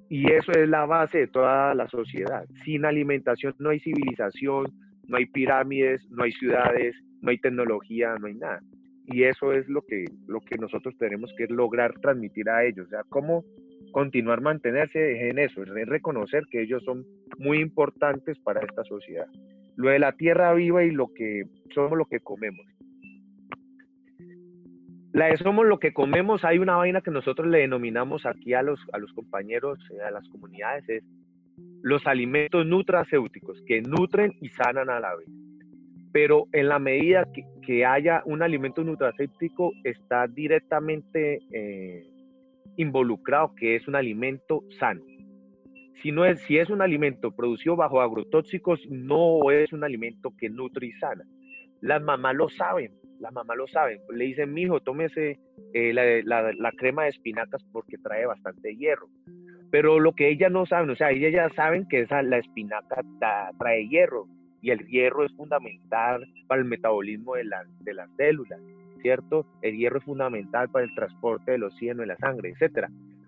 Y 0.10 0.32
eso 0.32 0.52
es 0.52 0.70
la 0.70 0.86
base 0.86 1.20
de 1.20 1.28
toda 1.28 1.74
la 1.74 1.88
sociedad. 1.88 2.46
Sin 2.64 2.86
alimentación 2.86 3.56
no 3.60 3.70
hay 3.70 3.80
civilización, 3.80 4.68
no 5.08 5.18
hay 5.18 5.26
pirámides, 5.26 6.06
no 6.10 6.24
hay 6.24 6.32
ciudades, 6.34 6.96
no 7.22 7.32
hay 7.32 7.38
tecnología, 7.40 8.16
no 8.20 8.28
hay 8.28 8.36
nada 8.36 8.62
y 9.06 9.24
eso 9.24 9.54
es 9.54 9.68
lo 9.68 9.82
que, 9.82 10.06
lo 10.28 10.40
que 10.40 10.58
nosotros 10.58 10.96
tenemos 10.98 11.34
que 11.38 11.48
lograr 11.48 11.94
transmitir 12.00 12.50
a 12.50 12.64
ellos, 12.66 12.88
o 12.88 12.90
sea, 12.90 13.04
cómo 13.10 13.44
continuar 13.92 14.42
mantenerse 14.42 15.30
en 15.30 15.40
eso, 15.40 15.64
es 15.64 15.88
reconocer 15.88 16.44
que 16.50 16.62
ellos 16.62 16.84
son 16.84 17.06
muy 17.38 17.60
importantes 17.60 18.40
para 18.40 18.62
esta 18.62 18.84
sociedad. 18.84 19.28
Lo 19.76 19.90
de 19.90 20.00
la 20.00 20.14
tierra 20.14 20.54
viva 20.54 20.84
y 20.84 20.92
lo 20.92 21.14
que 21.14 21.44
somos 21.74 21.98
lo 21.98 22.06
que 22.06 22.20
comemos. 22.20 22.66
La 25.12 25.28
de 25.28 25.38
somos 25.38 25.68
lo 25.68 25.80
que 25.80 25.94
comemos, 25.94 26.44
hay 26.44 26.58
una 26.58 26.76
vaina 26.76 27.02
que 27.02 27.12
nosotros 27.12 27.48
le 27.48 27.60
denominamos 27.60 28.26
aquí 28.26 28.54
a 28.54 28.64
los, 28.64 28.80
a 28.94 28.98
los 28.98 29.14
compañeros, 29.14 29.78
eh, 29.92 30.02
a 30.02 30.10
las 30.10 30.28
comunidades, 30.30 30.90
es 30.90 31.04
los 31.84 32.08
alimentos 32.08 32.66
nutracéuticos, 32.66 33.62
que 33.68 33.82
nutren 33.82 34.34
y 34.42 34.50
sanan 34.50 34.90
a 34.90 35.00
la 35.00 35.16
vez 35.16 35.28
pero 36.14 36.48
en 36.54 36.70
la 36.70 36.78
medida 36.78 37.28
que, 37.66 37.86
haya 37.86 38.22
un 38.26 38.44
alimento 38.44 38.84
nutracéptico 38.84 39.72
está 39.84 40.28
directamente 40.28 41.40
eh, 41.52 42.08
involucrado 42.78 43.56
que 43.56 43.76
es 43.76 43.88
un 43.88 43.96
alimento 43.96 44.64
sano. 44.80 45.02
Si, 46.04 46.12
no 46.12 46.24
es, 46.24 46.40
si 46.42 46.60
es 46.60 46.70
un 46.70 46.82
alimento 46.82 47.32
producido 47.32 47.76
bajo 47.76 48.00
agrotóxicos, 48.00 48.80
no 48.90 49.50
es 49.50 49.74
un 49.74 49.84
alimento 49.84 50.32
que 50.38 50.50
nutre 50.50 50.88
y 50.88 50.92
sana. 50.94 51.24
Las 51.82 52.02
mamás 52.04 52.36
lo 52.36 52.48
saben, 52.48 52.92
las 53.20 53.34
mamás 53.34 53.58
lo 53.58 53.68
saben. 53.68 54.00
Le 54.14 54.26
dicen, 54.26 54.54
mijo, 54.54 54.82
tómese 54.82 55.40
eh, 55.74 55.94
la, 55.94 56.72
crema 56.78 57.04
de 57.04 57.10
espinacas 57.10 57.64
porque 57.72 57.98
trae 57.98 58.26
bastante 58.28 58.76
hierro. 58.76 59.08
Pero 59.72 60.00
lo 60.00 60.14
que 60.14 60.30
ellas 60.30 60.52
no 60.52 60.68
saben, 60.68 60.92
o 60.92 60.96
sea, 60.96 61.10
ellas 61.10 61.32
ya 61.32 61.50
saben 61.56 61.88
que 61.88 62.02
esa, 62.02 62.22
la 62.22 62.38
espinaca 62.38 63.02
trae 63.58 63.88
hierro, 63.88 64.28
y 64.64 64.72
el 64.72 64.88
hierro 64.88 65.26
es 65.26 65.32
fundamental 65.34 66.26
para 66.48 66.62
el 66.62 66.68
metabolismo 66.68 67.36
de, 67.36 67.44
de 67.82 67.94
las 67.94 68.10
células, 68.16 68.60
¿cierto? 69.02 69.46
El 69.62 69.78
hierro 69.78 70.00
es 70.00 70.06
fundamental 70.06 70.70
para 70.70 70.86
el 70.86 70.96
transporte 70.96 71.52
del 71.52 71.64
oxígeno 71.64 72.02
en 72.02 72.08
la 72.08 72.18
sangre, 72.18 72.54
etc. 72.58 72.88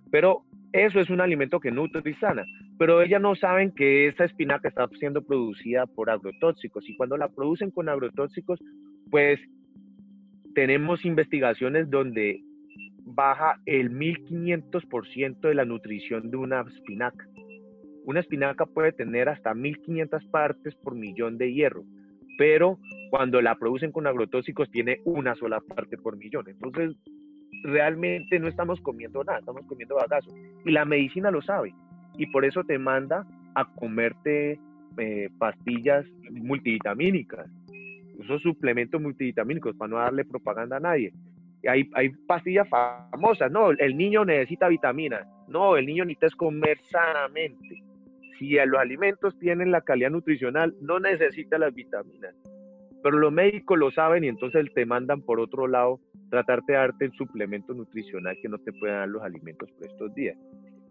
Pero 0.09 0.43
eso 0.71 0.99
es 1.01 1.09
un 1.09 1.19
alimento 1.19 1.59
que 1.59 1.71
nutre 1.71 2.09
y 2.09 2.13
sana, 2.15 2.45
pero 2.79 3.01
ellas 3.01 3.21
no 3.21 3.35
saben 3.35 3.71
que 3.71 4.07
esa 4.07 4.23
espinaca 4.23 4.69
está 4.69 4.87
siendo 4.97 5.21
producida 5.21 5.85
por 5.85 6.09
agrotóxicos 6.09 6.87
y 6.89 6.95
cuando 6.95 7.17
la 7.17 7.27
producen 7.27 7.69
con 7.69 7.89
agrotóxicos, 7.89 8.59
pues 9.11 9.39
tenemos 10.53 11.03
investigaciones 11.03 11.89
donde 11.89 12.41
baja 13.05 13.59
el 13.65 13.91
1500% 13.91 15.41
de 15.41 15.53
la 15.53 15.65
nutrición 15.65 16.31
de 16.31 16.37
una 16.37 16.61
espinaca. 16.61 17.27
Una 18.05 18.19
espinaca 18.19 18.67
puede 18.67 18.91
tener 18.91 19.29
hasta 19.29 19.55
1500 19.55 20.25
partes 20.25 20.75
por 20.75 20.93
millón 20.93 21.39
de 21.39 21.51
hierro, 21.51 21.83
pero 22.37 22.77
cuando 23.09 23.41
la 23.41 23.55
producen 23.55 23.91
con 23.91 24.05
agrotóxicos 24.05 24.69
tiene 24.69 24.99
una 25.05 25.33
sola 25.35 25.59
parte 25.59 25.97
por 25.97 26.15
millón. 26.15 26.47
Entonces, 26.47 26.95
realmente 27.63 28.39
no 28.39 28.47
estamos 28.47 28.79
comiendo 28.81 29.23
nada, 29.23 29.39
estamos 29.39 29.65
comiendo 29.65 29.95
bagazo. 29.95 30.29
Y 30.65 30.71
la 30.71 30.85
medicina 30.85 31.31
lo 31.31 31.41
sabe. 31.41 31.73
Y 32.15 32.27
por 32.27 32.45
eso 32.45 32.63
te 32.63 32.77
manda 32.77 33.25
a 33.55 33.65
comerte 33.73 34.59
eh, 34.97 35.29
pastillas 35.39 36.05
multivitamínicas, 36.29 37.49
esos 38.19 38.39
suplementos 38.43 39.01
multivitamínicos 39.01 39.75
para 39.75 39.89
no 39.89 39.97
darle 39.97 40.25
propaganda 40.25 40.77
a 40.77 40.79
nadie. 40.79 41.11
Hay, 41.67 41.89
hay 41.95 42.09
pastillas 42.27 42.69
famosas, 42.69 43.51
no, 43.51 43.71
el 43.71 43.97
niño 43.97 44.23
necesita 44.25 44.67
vitaminas, 44.67 45.27
no, 45.47 45.75
el 45.75 45.87
niño 45.87 46.05
necesita 46.05 46.37
comer 46.37 46.77
sanamente 46.83 47.83
si 48.37 48.55
los 48.65 48.79
alimentos 48.79 49.37
tienen 49.39 49.71
la 49.71 49.81
calidad 49.81 50.09
nutricional, 50.09 50.75
no 50.81 50.99
necesita 50.99 51.57
las 51.57 51.73
vitaminas. 51.73 52.35
Pero 53.03 53.17
los 53.17 53.31
médicos 53.31 53.77
lo 53.77 53.91
saben 53.91 54.23
y 54.23 54.27
entonces 54.27 54.65
te 54.73 54.85
mandan 54.85 55.21
por 55.21 55.39
otro 55.39 55.67
lado 55.67 55.99
tratarte 56.29 56.73
de 56.73 56.77
darte 56.79 57.05
el 57.05 57.11
suplemento 57.11 57.73
nutricional 57.73 58.35
que 58.41 58.49
no 58.49 58.57
te 58.57 58.73
pueden 58.73 58.97
dar 58.97 59.09
los 59.09 59.21
alimentos 59.21 59.69
por 59.71 59.87
estos 59.87 60.13
días. 60.15 60.37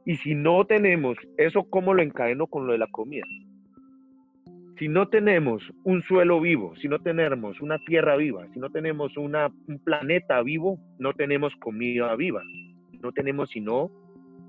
Y 0.05 0.17
si 0.17 0.35
no 0.35 0.65
tenemos 0.65 1.17
eso, 1.39 1.65
¿cómo 1.65 1.95
lo 1.95 2.03
encadeno 2.03 2.47
con 2.47 2.67
lo 2.67 2.73
de 2.73 2.79
la 2.79 2.87
comida? 2.87 3.25
Si 4.79 4.89
no 4.89 5.09
tenemos 5.09 5.63
un 5.85 6.03
suelo 6.03 6.41
vivo, 6.41 6.75
si 6.77 6.89
no 6.89 6.99
tenemos 6.99 7.61
una 7.61 7.79
tierra 7.79 8.17
viva, 8.17 8.47
si 8.53 8.59
no 8.59 8.71
tenemos 8.71 9.17
un 9.17 9.33
planeta 9.85 10.43
vivo, 10.43 10.79
no 10.99 11.15
tenemos 11.15 11.55
comida 11.57 12.15
viva. 12.17 12.43
No 13.01 13.13
tenemos 13.13 13.51
sino 13.51 13.91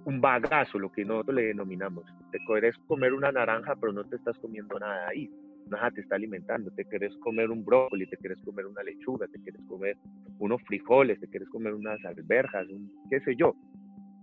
un 0.06 0.22
bagazo, 0.22 0.80
lo 0.80 0.92
que 0.92 1.04
nosotros 1.06 1.36
le 1.36 1.48
denominamos. 1.48 2.06
Te 2.36 2.46
querés 2.46 2.76
comer 2.88 3.14
una 3.14 3.32
naranja, 3.32 3.78
pero 3.80 3.94
no 3.94 4.04
te 4.04 4.18
estás 4.18 4.38
comiendo 4.40 4.78
nada 4.78 5.08
ahí. 5.08 5.32
Nada 5.70 5.90
te 5.92 6.02
está 6.02 6.16
alimentando. 6.16 6.70
Te 6.72 6.84
querés 6.84 7.16
comer 7.20 7.50
un 7.50 7.64
brócoli, 7.64 8.06
te 8.08 8.18
quieres 8.18 8.42
comer 8.42 8.66
una 8.66 8.84
lechuga, 8.84 9.26
te 9.28 9.40
quieres 9.40 9.62
comer 9.70 9.96
unos 10.40 10.62
frijoles, 10.64 11.18
te 11.22 11.30
quieres 11.30 11.48
comer 11.48 11.74
unas 11.74 12.04
alberjas, 12.04 12.68
un, 12.68 12.92
qué 13.10 13.22
sé 13.22 13.38
yo. 13.38 13.56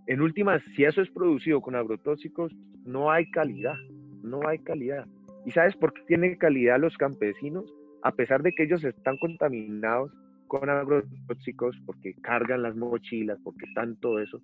En 0.08 0.20
últimas, 0.20 0.62
si 0.76 0.84
eso 0.84 1.00
es 1.00 1.08
producido 1.08 1.62
con 1.62 1.74
agrotóxicos, 1.74 2.54
no 2.84 3.10
hay 3.10 3.30
calidad, 3.30 3.78
no 4.22 4.46
hay 4.46 4.58
calidad. 4.58 5.06
¿Y 5.46 5.52
sabes 5.52 5.74
por 5.76 5.94
qué 5.94 6.02
tienen 6.06 6.36
calidad 6.36 6.78
los 6.78 6.94
campesinos? 6.98 7.64
A 8.02 8.12
pesar 8.12 8.42
de 8.42 8.52
que 8.52 8.64
ellos 8.64 8.84
están 8.84 9.16
contaminados 9.16 10.12
con 10.48 10.68
agrotóxicos, 10.68 11.80
porque 11.86 12.12
cargan 12.20 12.62
las 12.62 12.76
mochilas, 12.76 13.38
porque 13.42 13.64
están 13.64 13.96
todo 13.96 14.18
eso, 14.18 14.38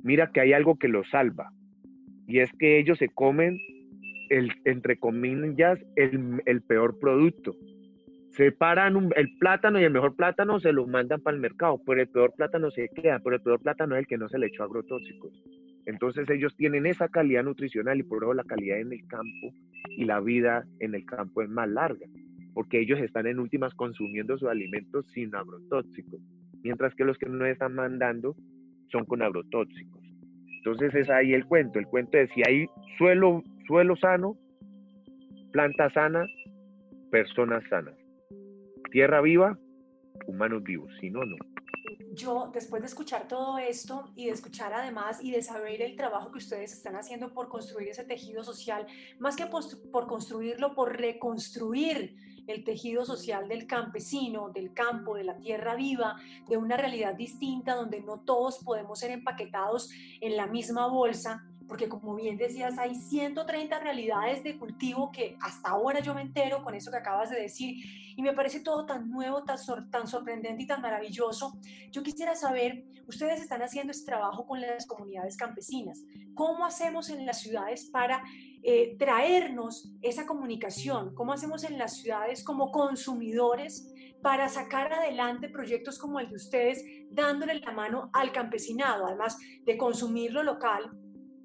mira 0.00 0.30
que 0.30 0.42
hay 0.42 0.52
algo 0.52 0.78
que 0.78 0.86
los 0.86 1.10
salva. 1.10 1.50
Y 2.26 2.40
es 2.40 2.50
que 2.58 2.78
ellos 2.78 2.98
se 2.98 3.08
comen, 3.08 3.58
el, 4.30 4.50
entre 4.64 4.98
comillas, 4.98 5.78
el, 5.96 6.42
el 6.46 6.62
peor 6.62 6.98
producto. 6.98 7.54
Separan 8.30 9.10
el 9.14 9.36
plátano 9.38 9.80
y 9.80 9.84
el 9.84 9.92
mejor 9.92 10.16
plátano 10.16 10.58
se 10.58 10.72
lo 10.72 10.86
mandan 10.86 11.20
para 11.20 11.36
el 11.36 11.40
mercado, 11.40 11.80
pero 11.86 12.00
el 12.00 12.08
peor 12.08 12.32
plátano 12.34 12.70
se 12.70 12.88
queda, 12.88 13.20
pero 13.20 13.36
el 13.36 13.42
peor 13.42 13.60
plátano 13.60 13.94
es 13.94 14.00
el 14.00 14.06
que 14.06 14.18
no 14.18 14.28
se 14.28 14.38
le 14.38 14.46
echó 14.46 14.64
agrotóxicos. 14.64 15.32
Entonces 15.86 16.28
ellos 16.30 16.56
tienen 16.56 16.86
esa 16.86 17.08
calidad 17.08 17.44
nutricional 17.44 17.98
y 18.00 18.02
por 18.02 18.24
eso 18.24 18.34
la 18.34 18.44
calidad 18.44 18.80
en 18.80 18.92
el 18.92 19.06
campo 19.06 19.52
y 19.88 20.04
la 20.04 20.20
vida 20.20 20.64
en 20.80 20.94
el 20.94 21.04
campo 21.04 21.42
es 21.42 21.48
más 21.48 21.68
larga, 21.68 22.06
porque 22.54 22.80
ellos 22.80 22.98
están 23.00 23.26
en 23.26 23.38
últimas 23.38 23.74
consumiendo 23.74 24.38
sus 24.38 24.48
alimentos 24.48 25.06
sin 25.12 25.34
agrotóxicos, 25.34 26.20
mientras 26.62 26.94
que 26.94 27.04
los 27.04 27.18
que 27.18 27.28
no 27.28 27.44
están 27.44 27.74
mandando 27.74 28.34
son 28.90 29.04
con 29.04 29.22
agrotóxicos. 29.22 30.03
Entonces 30.64 30.94
es 30.94 31.10
ahí 31.10 31.34
el 31.34 31.44
cuento. 31.44 31.78
El 31.78 31.86
cuento 31.86 32.16
es 32.16 32.30
si 32.34 32.42
hay 32.48 32.66
suelo, 32.96 33.42
suelo 33.66 33.96
sano, 33.96 34.38
planta 35.52 35.90
sana, 35.90 36.26
personas 37.10 37.62
sanas. 37.68 37.94
Tierra 38.90 39.20
viva, 39.20 39.58
humanos 40.26 40.62
vivos. 40.62 40.90
Si 41.00 41.10
no, 41.10 41.22
no 41.24 41.36
yo, 42.14 42.50
después 42.52 42.80
de 42.80 42.86
escuchar 42.86 43.28
todo 43.28 43.58
esto 43.58 44.04
y 44.14 44.26
de 44.26 44.32
escuchar 44.32 44.72
además 44.72 45.18
y 45.22 45.32
de 45.32 45.42
saber 45.42 45.82
el 45.82 45.96
trabajo 45.96 46.30
que 46.30 46.38
ustedes 46.38 46.72
están 46.72 46.96
haciendo 46.96 47.32
por 47.32 47.48
construir 47.48 47.88
ese 47.88 48.04
tejido 48.04 48.44
social, 48.44 48.86
más 49.18 49.36
que 49.36 49.46
por, 49.46 50.06
construirlo, 50.06 50.74
por 50.74 50.96
reconstruir 50.96 52.16
el 52.46 52.64
tejido 52.64 53.04
social 53.04 53.48
del 53.48 53.66
campesino, 53.66 54.50
del 54.50 54.72
campo, 54.72 55.16
de 55.16 55.24
la 55.24 55.36
tierra 55.36 55.74
viva, 55.74 56.16
de 56.48 56.56
una 56.56 56.76
realidad 56.76 57.14
distinta 57.14 57.74
donde 57.74 58.00
no 58.00 58.20
todos 58.20 58.58
podemos 58.58 58.98
ser 58.98 59.10
empaquetados 59.10 59.90
en 60.20 60.36
la 60.36 60.46
misma 60.46 60.86
bolsa, 60.86 61.46
porque 61.66 61.88
como 61.88 62.14
bien 62.14 62.36
decías, 62.36 62.78
hay 62.78 62.94
130 62.94 63.78
realidades 63.78 64.42
de 64.44 64.58
cultivo 64.58 65.10
que 65.12 65.36
hasta 65.40 65.70
ahora 65.70 66.00
yo 66.00 66.14
me 66.14 66.22
entero 66.22 66.62
con 66.62 66.74
eso 66.74 66.90
que 66.90 66.98
acabas 66.98 67.30
de 67.30 67.40
decir 67.40 67.76
y 68.16 68.22
me 68.22 68.32
parece 68.32 68.60
todo 68.60 68.86
tan 68.86 69.10
nuevo, 69.10 69.44
tan, 69.44 69.58
tan 69.90 70.06
sorprendente 70.06 70.62
y 70.62 70.66
tan 70.66 70.80
maravilloso. 70.80 71.54
Yo 71.90 72.02
quisiera 72.02 72.34
saber, 72.34 72.84
ustedes 73.06 73.40
están 73.40 73.62
haciendo 73.62 73.90
este 73.90 74.06
trabajo 74.06 74.46
con 74.46 74.60
las 74.60 74.86
comunidades 74.86 75.36
campesinas, 75.36 76.02
¿cómo 76.34 76.64
hacemos 76.64 77.08
en 77.10 77.26
las 77.26 77.40
ciudades 77.40 77.86
para 77.86 78.22
eh, 78.62 78.96
traernos 78.98 79.92
esa 80.02 80.26
comunicación? 80.26 81.14
¿Cómo 81.14 81.32
hacemos 81.32 81.64
en 81.64 81.78
las 81.78 81.96
ciudades 81.96 82.44
como 82.44 82.70
consumidores? 82.70 83.90
para 84.24 84.48
sacar 84.48 84.90
adelante 84.90 85.50
proyectos 85.50 85.98
como 85.98 86.18
el 86.18 86.30
de 86.30 86.36
ustedes, 86.36 86.82
dándole 87.10 87.60
la 87.60 87.72
mano 87.72 88.08
al 88.14 88.32
campesinado, 88.32 89.06
además 89.06 89.36
de 89.66 89.76
consumir 89.76 90.32
lo 90.32 90.42
local, 90.42 90.96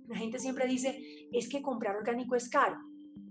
la 0.09 0.17
gente 0.17 0.39
siempre 0.39 0.67
dice, 0.67 1.27
es 1.31 1.47
que 1.47 1.61
comprar 1.61 1.95
orgánico 1.95 2.35
es 2.35 2.49
caro, 2.49 2.77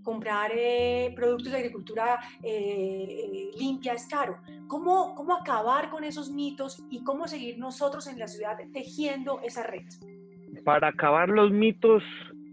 comprar 0.01 0.51
eh, 0.55 1.11
productos 1.13 1.51
de 1.51 1.57
agricultura 1.57 2.19
eh, 2.41 3.51
limpia 3.59 3.93
es 3.93 4.07
caro. 4.07 4.37
¿Cómo, 4.67 5.13
¿Cómo 5.13 5.35
acabar 5.35 5.89
con 5.89 6.05
esos 6.05 6.31
mitos 6.31 6.81
y 6.89 7.03
cómo 7.03 7.27
seguir 7.27 7.59
nosotros 7.59 8.07
en 8.07 8.17
la 8.17 8.27
ciudad 8.27 8.57
tejiendo 8.71 9.41
esa 9.41 9.63
red? 9.63 9.85
Para 10.63 10.87
acabar 10.87 11.29
los 11.29 11.51
mitos, 11.51 12.01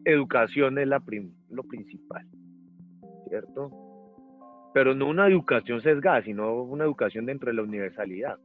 educación 0.05 0.79
es 0.79 0.89
la 0.89 1.01
lo 1.51 1.63
principal, 1.63 2.27
¿cierto? 3.29 3.71
Pero 4.75 4.95
no 4.95 5.09
una 5.09 5.29
educación 5.29 5.81
sesgada, 5.83 6.23
sino 6.23 6.63
una 6.63 6.85
educación 6.85 7.27
dentro 7.27 7.49
de 7.49 7.55
la 7.55 7.63
universalidad 7.63 8.39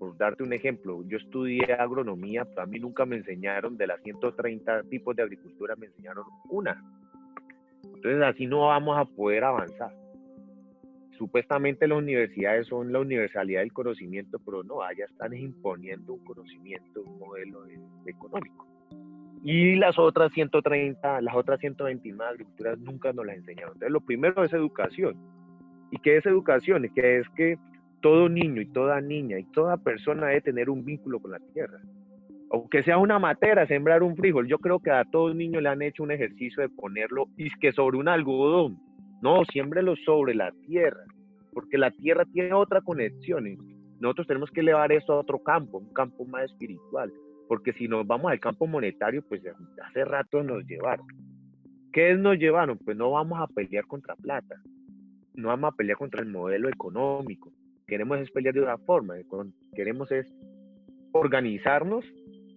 por 0.00 0.16
darte 0.16 0.42
un 0.42 0.54
ejemplo, 0.54 1.04
yo 1.06 1.18
estudié 1.18 1.74
agronomía, 1.74 2.46
pero 2.46 2.62
a 2.62 2.66
mí 2.66 2.78
nunca 2.78 3.04
me 3.04 3.16
enseñaron 3.16 3.76
de 3.76 3.86
las 3.86 4.00
130 4.00 4.84
tipos 4.84 5.14
de 5.14 5.22
agricultura, 5.22 5.76
me 5.76 5.88
enseñaron 5.88 6.24
una. 6.48 6.82
Entonces 7.84 8.22
así 8.22 8.46
no 8.46 8.68
vamos 8.68 8.96
a 8.96 9.04
poder 9.04 9.44
avanzar. 9.44 9.94
Supuestamente 11.18 11.86
las 11.86 11.98
universidades 11.98 12.66
son 12.68 12.90
la 12.94 13.00
universalidad 13.00 13.60
del 13.60 13.74
conocimiento, 13.74 14.38
pero 14.38 14.62
no, 14.62 14.80
allá 14.82 15.04
están 15.04 15.34
imponiendo 15.34 16.14
un 16.14 16.24
conocimiento, 16.24 17.02
un 17.02 17.18
modelo 17.18 17.66
económico. 18.06 18.66
Y 19.44 19.74
las 19.74 19.98
otras 19.98 20.32
130, 20.32 21.20
las 21.20 21.34
otras 21.34 21.60
129 21.60 22.30
agriculturas 22.30 22.78
nunca 22.78 23.12
nos 23.12 23.26
las 23.26 23.36
enseñaron. 23.36 23.74
Entonces 23.74 23.92
lo 23.92 24.00
primero 24.00 24.42
es 24.44 24.52
educación. 24.54 25.14
¿Y 25.90 25.98
qué 25.98 26.16
es 26.16 26.24
educación? 26.24 26.88
Que 26.94 27.18
es 27.18 27.28
que 27.36 27.58
todo 28.00 28.28
niño 28.28 28.60
y 28.60 28.66
toda 28.66 29.00
niña 29.00 29.38
y 29.38 29.44
toda 29.44 29.76
persona 29.76 30.28
debe 30.28 30.40
tener 30.40 30.70
un 30.70 30.84
vínculo 30.84 31.20
con 31.20 31.32
la 31.32 31.40
tierra. 31.52 31.80
Aunque 32.52 32.82
sea 32.82 32.98
una 32.98 33.18
matera, 33.18 33.66
sembrar 33.66 34.02
un 34.02 34.16
frijol, 34.16 34.48
yo 34.48 34.58
creo 34.58 34.80
que 34.80 34.90
a 34.90 35.04
todo 35.04 35.32
niño 35.32 35.60
le 35.60 35.68
han 35.68 35.82
hecho 35.82 36.02
un 36.02 36.10
ejercicio 36.10 36.62
de 36.62 36.68
ponerlo 36.68 37.28
y 37.36 37.46
es 37.46 37.52
que 37.60 37.72
sobre 37.72 37.96
un 37.96 38.08
algodón. 38.08 38.78
No, 39.22 39.44
siémbrelo 39.44 39.94
sobre 39.96 40.34
la 40.34 40.50
tierra, 40.66 41.04
porque 41.52 41.78
la 41.78 41.90
tierra 41.90 42.24
tiene 42.24 42.54
otra 42.54 42.80
conexión. 42.80 43.44
Nosotros 44.00 44.26
tenemos 44.26 44.50
que 44.50 44.60
elevar 44.60 44.92
eso 44.92 45.12
a 45.12 45.20
otro 45.20 45.38
campo, 45.40 45.78
un 45.78 45.92
campo 45.92 46.24
más 46.24 46.44
espiritual, 46.44 47.12
porque 47.46 47.72
si 47.74 47.86
nos 47.86 48.06
vamos 48.06 48.32
al 48.32 48.40
campo 48.40 48.66
monetario, 48.66 49.22
pues 49.28 49.42
hace 49.86 50.04
rato 50.04 50.42
nos 50.42 50.66
llevaron. 50.66 51.06
¿Qué 51.92 52.14
nos 52.14 52.38
llevaron? 52.38 52.78
Pues 52.78 52.96
no 52.96 53.10
vamos 53.10 53.40
a 53.40 53.46
pelear 53.46 53.86
contra 53.86 54.16
plata, 54.16 54.56
no 55.34 55.48
vamos 55.48 55.72
a 55.72 55.76
pelear 55.76 55.98
contra 55.98 56.22
el 56.22 56.28
modelo 56.28 56.68
económico, 56.68 57.52
queremos 57.90 58.20
es 58.20 58.30
pelear 58.30 58.54
de 58.54 58.62
una 58.62 58.78
forma, 58.78 59.16
queremos 59.74 60.10
es 60.12 60.26
organizarnos 61.12 62.04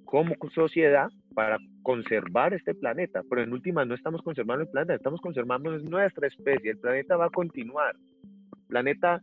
como 0.06 0.36
sociedad 0.54 1.10
para 1.34 1.58
conservar 1.82 2.54
este 2.54 2.76
planeta, 2.76 3.24
pero 3.28 3.42
en 3.42 3.52
última 3.52 3.84
no 3.84 3.96
estamos 3.96 4.22
conservando 4.22 4.64
el 4.64 4.70
planeta, 4.70 4.94
estamos 4.94 5.20
conservando 5.22 5.76
nuestra 5.80 6.28
especie, 6.28 6.72
el 6.72 6.78
planeta 6.78 7.18
va 7.18 7.26
a 7.26 7.30
continuar. 7.32 7.96
El 8.24 8.68
planeta, 8.68 9.22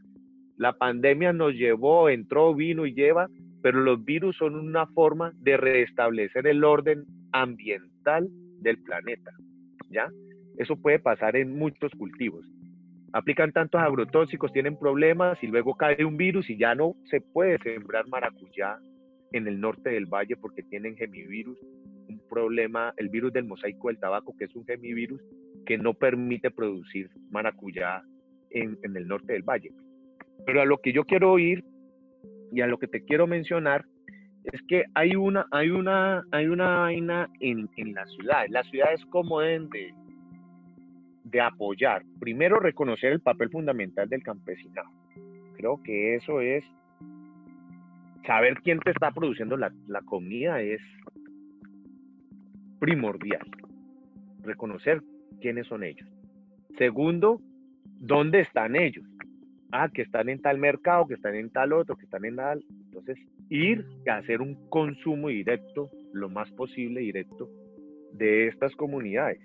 la 0.56 0.72
pandemia 0.72 1.32
nos 1.32 1.54
llevó, 1.54 2.08
entró, 2.08 2.54
vino 2.56 2.86
y 2.86 2.92
lleva, 2.92 3.28
pero 3.62 3.80
los 3.80 4.04
virus 4.04 4.36
son 4.36 4.56
una 4.56 4.86
forma 4.88 5.32
de 5.36 5.56
restablecer 5.56 6.48
el 6.48 6.64
orden 6.64 7.04
ambiental 7.30 8.28
del 8.60 8.82
planeta, 8.82 9.30
¿ya? 9.90 10.10
Eso 10.58 10.76
puede 10.76 10.98
pasar 10.98 11.36
en 11.36 11.56
muchos 11.56 11.92
cultivos 11.92 12.44
aplican 13.12 13.52
tantos 13.52 13.80
agrotóxicos, 13.80 14.52
tienen 14.52 14.78
problemas 14.78 15.42
y 15.42 15.46
luego 15.46 15.74
cae 15.74 16.04
un 16.04 16.16
virus 16.16 16.48
y 16.50 16.56
ya 16.56 16.74
no 16.74 16.94
se 17.10 17.20
puede 17.20 17.58
sembrar 17.58 18.06
maracuyá 18.08 18.78
en 19.32 19.46
el 19.46 19.60
norte 19.60 19.90
del 19.90 20.06
valle 20.06 20.36
porque 20.36 20.62
tienen 20.62 20.96
gemivirus, 20.96 21.58
un 22.08 22.20
problema, 22.28 22.92
el 22.96 23.08
virus 23.08 23.32
del 23.32 23.44
mosaico 23.44 23.88
del 23.88 23.98
tabaco, 23.98 24.34
que 24.36 24.44
es 24.44 24.54
un 24.54 24.64
gemivirus 24.64 25.20
que 25.66 25.78
no 25.78 25.94
permite 25.94 26.50
producir 26.50 27.10
maracuyá 27.30 28.02
en, 28.50 28.78
el 28.82 29.06
norte 29.06 29.32
del 29.32 29.42
valle. 29.42 29.70
Pero 30.46 30.62
a 30.62 30.64
lo 30.64 30.78
que 30.78 30.92
yo 30.92 31.04
quiero 31.04 31.38
ir 31.38 31.64
y 32.52 32.60
a 32.60 32.66
lo 32.66 32.78
que 32.78 32.88
te 32.88 33.04
quiero 33.04 33.26
mencionar 33.26 33.84
es 34.44 34.60
que 34.68 34.84
hay 34.94 35.14
una, 35.14 35.46
hay 35.50 35.70
una, 35.70 36.24
hay 36.32 36.46
una 36.46 36.78
vaina 36.78 37.28
en, 37.40 37.68
en 37.76 37.94
las 37.94 38.10
ciudades. 38.12 38.50
Las 38.50 38.66
ciudades 38.70 39.04
como 39.10 39.40
deben 39.40 39.68
de, 39.68 39.92
de 41.24 41.40
apoyar, 41.40 42.02
primero 42.18 42.58
reconocer 42.58 43.12
el 43.12 43.20
papel 43.20 43.50
fundamental 43.50 44.08
del 44.08 44.22
campesinado. 44.22 44.88
Creo 45.56 45.82
que 45.82 46.16
eso 46.16 46.40
es, 46.40 46.64
saber 48.26 48.54
quién 48.62 48.78
te 48.80 48.90
está 48.90 49.10
produciendo 49.10 49.56
la, 49.56 49.72
comida 50.04 50.60
es 50.62 50.80
primordial. 52.78 53.46
Reconocer 54.42 55.02
quiénes 55.40 55.66
son 55.66 55.84
ellos. 55.84 56.08
Segundo, 56.78 57.40
¿dónde 57.98 58.40
están 58.40 58.76
ellos? 58.76 59.04
Ah, 59.72 59.88
que 59.92 60.02
están 60.02 60.28
en 60.28 60.40
tal 60.40 60.58
mercado, 60.58 61.06
que 61.06 61.14
están 61.14 61.34
en 61.34 61.50
tal 61.50 61.72
otro, 61.72 61.96
que 61.96 62.04
están 62.04 62.24
en 62.24 62.36
tal. 62.36 62.64
Entonces, 62.86 63.18
ir 63.50 63.84
a 64.08 64.16
hacer 64.16 64.40
un 64.40 64.54
consumo 64.68 65.28
directo, 65.28 65.90
lo 66.12 66.28
más 66.28 66.50
posible 66.52 67.00
directo, 67.00 67.48
de 68.12 68.48
estas 68.48 68.74
comunidades. 68.76 69.40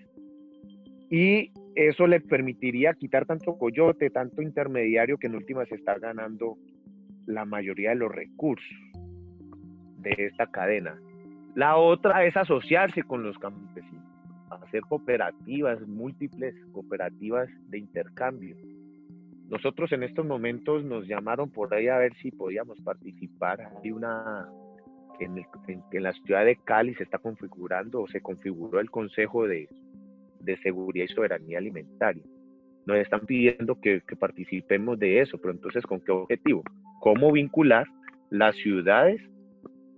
Y 1.10 1.52
eso 1.76 2.08
le 2.08 2.22
permitiría 2.22 2.94
quitar 2.94 3.26
tanto 3.26 3.58
coyote, 3.58 4.10
tanto 4.10 4.42
intermediario 4.42 5.18
que 5.18 5.28
en 5.28 5.36
última 5.36 5.66
se 5.66 5.76
está 5.76 6.00
ganando 6.00 6.58
la 7.26 7.44
mayoría 7.46 7.90
de 7.90 7.96
los 7.96 8.12
recursos 8.12 8.78
de 9.98 10.16
esta 10.18 10.48
cadena. 10.48 10.98
La 11.54 11.78
otra 11.78 12.26
es 12.26 12.36
asociarse 12.38 13.04
con 13.04 13.24
los 13.24 13.38
campesinos, 13.40 14.04
hacer 14.50 14.82
cooperativas, 14.82 15.86
múltiples 15.88 16.56
cooperativas 16.72 17.50
de 17.70 17.80
intercambio. 17.80 18.56
Nosotros 19.50 19.92
en 19.92 20.04
estos 20.04 20.26
momentos 20.26 20.84
nos 20.84 21.08
llamaron 21.08 21.52
por 21.52 21.74
ahí 21.74 21.88
a 21.88 21.98
ver 21.98 22.16
si 22.16 22.32
podíamos 22.32 22.80
participar. 22.82 23.70
Hay 23.84 23.92
una, 23.92 24.50
en, 25.20 25.46
en 25.92 26.04
la 26.04 26.14
ciudad 26.14 26.46
de 26.46 26.56
Cali 26.56 26.96
se 26.96 27.04
está 27.04 27.20
configurando 27.20 28.02
o 28.02 28.08
se 28.08 28.22
configuró 28.22 28.80
el 28.80 28.90
Consejo 28.90 29.48
de 29.48 29.68
de 30.46 30.58
seguridad 30.58 31.06
y 31.06 31.14
soberanía 31.14 31.58
alimentaria. 31.58 32.24
Nos 32.86 32.98
están 32.98 33.22
pidiendo 33.22 33.80
que, 33.82 34.02
participemos 34.20 35.00
de 35.00 35.22
eso, 35.22 35.38
pero 35.40 35.54
entonces 35.54 35.84
¿con 35.84 36.00
qué 36.02 36.12
objetivo? 36.12 36.64
¿Cómo 37.02 37.32
vincular 37.32 37.88
las 38.30 38.56
ciudades 38.58 39.22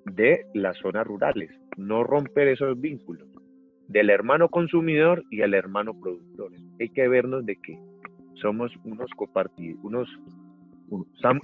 de 0.06 0.46
las 0.54 0.78
zonas 0.78 1.06
rurales? 1.06 1.52
No 1.78 2.04
romper 2.04 2.48
esos 2.48 2.80
vínculos 2.80 3.28
del 3.88 4.10
hermano 4.10 4.50
consumidor 4.50 5.24
y 5.30 5.42
el 5.42 5.54
hermano 5.54 6.00
productor. 6.00 6.52
Hay 6.80 6.90
que 6.90 7.08
vernos 7.08 7.46
de 7.46 7.56
que 7.58 7.78
somos 8.36 8.72
unos 8.84 9.10
compartidos, 9.12 9.80
unos, 9.84 10.10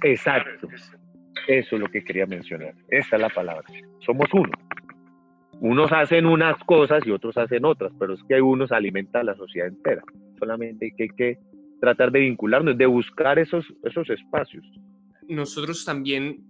exactos. 0.02 0.92
Eso 1.48 1.76
es 1.76 1.80
lo 1.80 1.88
que 1.88 2.02
quería 2.02 2.26
mencionar. 2.26 2.74
Esa 2.88 3.16
es 3.16 3.22
la 3.22 3.28
palabra. 3.28 3.64
Somos 4.00 4.28
uno 4.32 4.50
unos 5.60 5.92
hacen 5.92 6.26
unas 6.26 6.56
cosas 6.64 7.06
y 7.06 7.10
otros 7.10 7.36
hacen 7.36 7.64
otras, 7.64 7.92
pero 7.98 8.14
es 8.14 8.20
que 8.28 8.40
unos 8.40 8.72
alimentan 8.72 9.22
a 9.22 9.32
la 9.32 9.36
sociedad 9.36 9.68
entera. 9.68 10.02
Solamente 10.38 10.92
hay 10.98 11.08
que 11.08 11.38
tratar 11.80 12.10
de 12.12 12.20
vincularnos, 12.20 12.76
de 12.76 12.86
buscar 12.86 13.38
esos, 13.38 13.64
esos 13.82 14.08
espacios. 14.10 14.64
Nosotros 15.28 15.84
también 15.84 16.44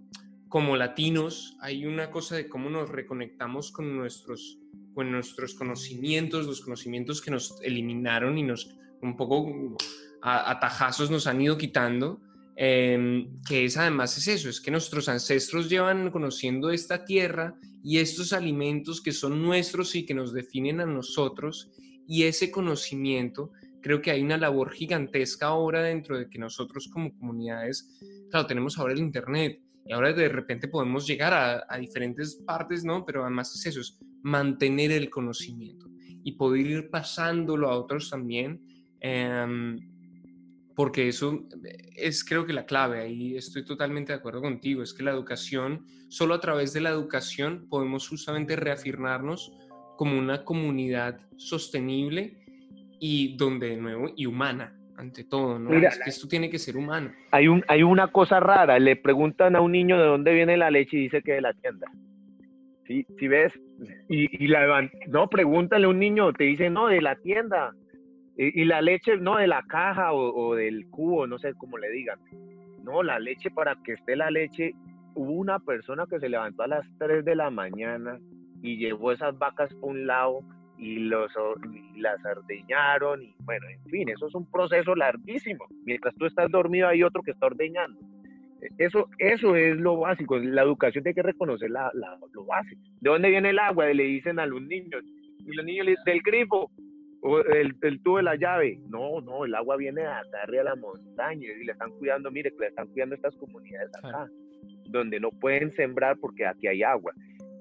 como 0.47 0.77
latinos 0.77 1.57
hay 1.59 1.85
una 1.85 2.11
cosa 2.11 2.35
de 2.35 2.47
cómo 2.47 2.69
nos 2.69 2.89
reconectamos 2.89 3.71
con 3.71 3.95
nuestros, 3.95 4.59
con 4.93 5.11
nuestros 5.11 5.53
conocimientos, 5.55 6.45
los 6.45 6.61
conocimientos 6.61 7.21
que 7.21 7.31
nos 7.31 7.61
eliminaron 7.61 8.37
y 8.37 8.43
nos 8.43 8.77
un 9.01 9.17
poco 9.17 9.77
a, 10.21 10.51
a 10.51 10.59
tajazos 10.59 11.11
nos 11.11 11.27
han 11.27 11.41
ido 11.41 11.57
quitando. 11.57 12.21
Em, 12.57 13.41
que 13.45 13.65
es 13.65 13.75
además 13.75 14.17
es 14.17 14.27
eso, 14.29 14.49
es 14.49 14.61
que 14.61 14.71
nuestros 14.71 15.09
ancestros 15.09 15.69
llevan 15.69 16.09
conociendo 16.09 16.71
esta 16.71 17.03
tierra 17.03 17.59
y 17.83 17.97
estos 17.97 18.31
alimentos 18.31 19.01
que 19.01 19.11
son 19.11 19.43
nuestros 19.43 19.93
y 19.95 20.05
que 20.05 20.13
nos 20.13 20.33
definen 20.33 20.79
a 20.79 20.85
nosotros 20.85 21.69
y 22.07 22.23
ese 22.23 22.51
conocimiento, 22.51 23.51
creo 23.81 24.01
que 24.01 24.11
hay 24.11 24.21
una 24.21 24.37
labor 24.37 24.71
gigantesca 24.71 25.47
ahora 25.47 25.83
dentro 25.83 26.17
de 26.17 26.29
que 26.29 26.39
nosotros 26.39 26.87
como 26.87 27.13
comunidades, 27.17 27.99
claro, 28.31 28.47
tenemos 28.47 28.77
ahora 28.77 28.93
el 28.93 28.99
Internet 28.99 29.61
y 29.85 29.91
ahora 29.91 30.13
de 30.13 30.29
repente 30.29 30.69
podemos 30.69 31.05
llegar 31.05 31.33
a, 31.67 31.77
diferentes 31.77 32.35
partes, 32.37 32.85
¿no? 32.85 33.05
Pero 33.05 33.23
además 33.23 33.53
es 33.53 33.65
eso, 33.65 33.81
es 33.81 33.99
mantener 34.23 34.93
el 34.93 35.09
conocimiento 35.09 35.87
y 36.23 36.31
poder 36.31 36.65
ir 36.65 36.89
pasándolo 36.89 37.69
a 37.69 37.77
otros 37.77 38.09
también. 38.09 38.61
Eh, 39.01 39.77
porque 40.75 41.07
eso 41.07 41.47
es 41.95 42.23
creo 42.23 42.45
que 42.45 42.53
la 42.53 42.65
clave, 42.65 42.99
ahí 42.99 43.37
estoy 43.37 43.63
totalmente 43.63 44.11
de 44.11 44.19
acuerdo 44.19 44.41
contigo, 44.41 44.83
es 44.83 44.93
que 44.93 45.03
la 45.03 45.11
educación, 45.11 45.85
solo 46.09 46.33
a 46.33 46.39
través 46.39 46.73
de 46.73 46.81
la 46.81 46.89
educación 46.89 47.67
podemos 47.69 48.07
justamente 48.07 48.55
reafirmarnos 48.55 49.53
como 49.97 50.17
una 50.17 50.43
comunidad 50.43 51.19
sostenible 51.37 52.37
y 52.99 53.37
donde 53.37 53.69
de 53.69 53.77
nuevo, 53.77 54.11
y 54.15 54.25
humana, 54.25 54.77
ante 54.97 55.23
todo, 55.23 55.59
¿no? 55.59 55.73
es 55.73 55.99
que 55.99 56.09
esto 56.09 56.27
tiene 56.27 56.49
que 56.49 56.59
ser 56.59 56.77
humano. 56.77 57.11
Hay, 57.31 57.47
un, 57.47 57.63
hay 57.67 57.83
una 57.83 58.07
cosa 58.07 58.39
rara, 58.39 58.77
le 58.79 58.95
preguntan 58.95 59.55
a 59.55 59.61
un 59.61 59.71
niño 59.71 59.97
de 59.97 60.05
dónde 60.05 60.33
viene 60.33 60.57
la 60.57 60.71
leche 60.71 60.97
y 60.97 61.03
dice 61.03 61.21
que 61.21 61.33
de 61.33 61.41
la 61.41 61.53
tienda. 61.53 61.87
¿Sí, 62.85 63.05
¿Sí 63.17 63.27
ves? 63.27 63.51
Y, 64.09 64.43
y 64.43 64.47
la, 64.47 64.89
no, 65.07 65.27
pregúntale 65.27 65.85
a 65.85 65.89
un 65.89 65.99
niño, 65.99 66.31
te 66.33 66.43
dice, 66.43 66.69
no, 66.69 66.87
de 66.87 67.01
la 67.01 67.15
tienda. 67.15 67.73
Y, 68.37 68.65
la 68.65 68.81
leche, 68.81 69.17
no 69.17 69.37
de 69.37 69.47
la 69.47 69.63
caja 69.63 70.11
o, 70.13 70.55
del 70.55 70.87
cubo, 70.89 71.25
no 71.25 71.39
sé 71.39 71.53
cómo 71.53 71.77
le 71.77 71.89
digan. 71.89 72.19
No, 72.83 73.01
la 73.01 73.17
leche, 73.17 73.49
para 73.49 73.75
que 73.83 73.93
esté 73.93 74.15
la 74.15 74.29
leche, 74.29 74.73
hubo 75.13 75.31
una 75.31 75.59
persona 75.59 76.05
que 76.09 76.19
se 76.19 76.27
levantó 76.27 76.63
a 76.63 76.67
las 76.67 76.85
3 76.99 77.23
de 77.23 77.35
la 77.35 77.49
mañana 77.49 78.19
y 78.61 78.77
llevó 78.77 79.13
esas 79.13 79.37
vacas 79.37 79.73
por 79.75 79.91
un 79.91 80.05
lado 80.05 80.41
y, 80.77 80.97
los, 80.97 81.31
las 81.95 82.17
ordeñaron 82.25 83.23
y 83.23 83.33
bueno, 83.39 83.67
en 83.69 83.89
fin, 83.89 84.09
eso 84.09 84.27
es 84.27 84.35
un 84.35 84.49
proceso 84.51 84.93
larguísimo. 84.95 85.65
Mientras 85.85 86.13
tú 86.15 86.25
estás 86.25 86.51
dormido 86.51 86.89
hay 86.89 87.03
otro 87.03 87.21
que 87.23 87.31
está 87.31 87.45
ordeñando. 87.45 87.99
Eso, 88.77 89.09
eso 89.19 89.55
es 89.55 89.77
lo 89.77 89.97
básico. 89.97 90.37
La 90.37 90.63
educación 90.63 91.03
tiene 91.03 91.15
que 91.15 91.21
reconocer 91.21 91.69
la, 91.69 91.91
lo 91.93 92.45
básico. 92.45 92.81
¿De 92.99 93.09
dónde 93.09 93.29
viene 93.29 93.51
el 93.51 93.59
agua? 93.59 93.85
Le 93.85 94.03
dicen 94.03 94.39
a 94.39 94.45
los 94.45 94.61
niños. 94.61 95.03
Y 95.39 95.53
los 95.53 95.65
niños 95.65 95.85
le 95.85 95.91
dicen, 95.91 96.05
del 96.05 96.21
grifo 96.21 96.71
el, 97.53 97.75
el, 97.81 98.01
tubo 98.01 98.17
de 98.17 98.23
la 98.23 98.35
llave. 98.35 98.79
No, 98.87 99.21
no, 99.21 99.45
el 99.45 99.55
agua 99.55 99.77
viene 99.77 100.01
de 100.01 100.07
acá 100.07 100.43
arriba 100.43 100.63
de 100.63 100.69
la 100.69 100.75
montaña 100.75 101.47
y 101.47 101.63
le 101.63 101.71
están 101.71 101.91
cuidando, 101.91 102.31
mire, 102.31 102.51
que 102.51 102.59
le 102.59 102.67
están 102.67 102.87
cuidando 102.87 103.15
estas 103.15 103.35
comunidades 103.35 103.89
acá, 103.95 104.29
donde 104.85 105.19
no 105.19 105.31
pueden 105.31 105.71
sembrar 105.71 106.17
porque 106.17 106.45
aquí 106.45 106.67
hay 106.67 106.83
agua. 106.83 107.13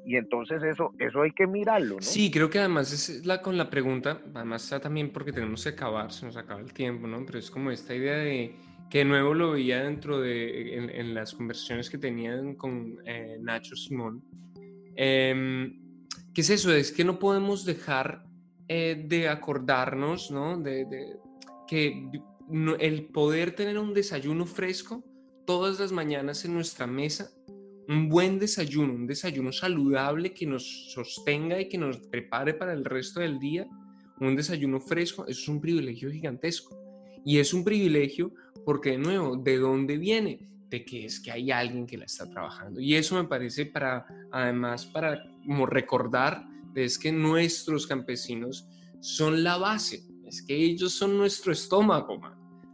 Y 0.06 0.16
entonces 0.16 0.62
eso, 0.62 0.92
eso 0.98 1.22
hay 1.22 1.30
que 1.30 1.46
mirarlo, 1.46 1.94
¿no? 1.94 2.02
Sí, 2.02 2.30
creo 2.30 2.50
que 2.50 2.58
además 2.58 2.92
es 2.92 3.24
la 3.24 3.40
con 3.40 3.56
la 3.56 3.70
pregunta, 3.70 4.20
además 4.34 4.64
está 4.64 4.78
también 4.78 5.10
porque 5.10 5.32
tenemos 5.32 5.64
que 5.64 5.70
acabar, 5.70 6.12
se 6.12 6.26
nos 6.26 6.36
acaba 6.36 6.60
el 6.60 6.74
tiempo, 6.74 7.06
¿no? 7.06 7.24
Pero 7.24 7.38
es 7.38 7.50
como 7.50 7.70
esta 7.70 7.94
idea 7.94 8.16
de 8.16 8.54
que 8.90 8.98
de 8.98 9.04
nuevo 9.06 9.32
lo 9.32 9.52
veía 9.52 9.82
dentro 9.82 10.20
de, 10.20 10.76
en, 10.76 11.14
las 11.14 11.32
conversaciones 11.32 11.88
que 11.88 11.96
tenían 11.96 12.54
con 12.54 12.98
eh, 13.06 13.38
Nacho 13.40 13.74
Simón. 13.76 14.22
Eh, 14.94 15.72
¿Qué 16.34 16.40
es 16.42 16.50
eso? 16.50 16.72
Es 16.72 16.92
que 16.92 17.04
no 17.04 17.18
podemos 17.18 17.64
dejar 17.64 18.24
eh, 18.68 19.04
de 19.06 19.28
acordarnos, 19.28 20.30
¿no? 20.30 20.58
De, 20.58 20.86
que 21.66 22.10
el 22.78 23.06
poder 23.06 23.54
tener 23.54 23.78
un 23.78 23.94
desayuno 23.94 24.46
fresco 24.46 25.02
todas 25.46 25.80
las 25.80 25.92
mañanas 25.92 26.44
en 26.44 26.54
nuestra 26.54 26.86
mesa, 26.86 27.30
un 27.88 28.08
buen 28.08 28.38
desayuno, 28.38 28.94
un 28.94 29.06
desayuno 29.06 29.52
saludable 29.52 30.32
que 30.32 30.46
nos 30.46 30.92
sostenga 30.92 31.60
y 31.60 31.68
que 31.68 31.78
nos 31.78 31.98
prepare 31.98 32.54
para 32.54 32.72
el 32.72 32.84
resto 32.84 33.20
del 33.20 33.38
día, 33.38 33.66
un 34.20 34.36
desayuno 34.36 34.80
fresco, 34.80 35.26
eso 35.26 35.40
es 35.40 35.48
un 35.48 35.60
privilegio 35.60 36.10
gigantesco. 36.10 36.78
Y 37.24 37.38
es 37.38 37.52
un 37.52 37.64
privilegio 37.64 38.32
porque, 38.64 38.92
de 38.92 38.98
nuevo, 38.98 39.36
¿de 39.36 39.58
dónde 39.58 39.98
viene? 39.98 40.48
De 40.70 40.84
que 40.84 41.06
es 41.06 41.20
que 41.20 41.32
hay 41.32 41.50
alguien 41.50 41.86
que 41.86 41.98
la 41.98 42.04
está 42.04 42.28
trabajando. 42.28 42.80
Y 42.80 42.94
eso 42.94 43.16
me 43.16 43.28
parece 43.28 43.66
para, 43.66 44.06
además, 44.30 44.86
para 44.86 45.22
como 45.44 45.66
recordar 45.66 46.46
es 46.74 46.98
que 46.98 47.12
nuestros 47.12 47.86
campesinos 47.86 48.68
son 49.00 49.44
la 49.44 49.58
base, 49.58 50.02
es 50.26 50.42
que 50.42 50.54
ellos 50.54 50.92
son 50.92 51.16
nuestro 51.16 51.52
estómago, 51.52 52.20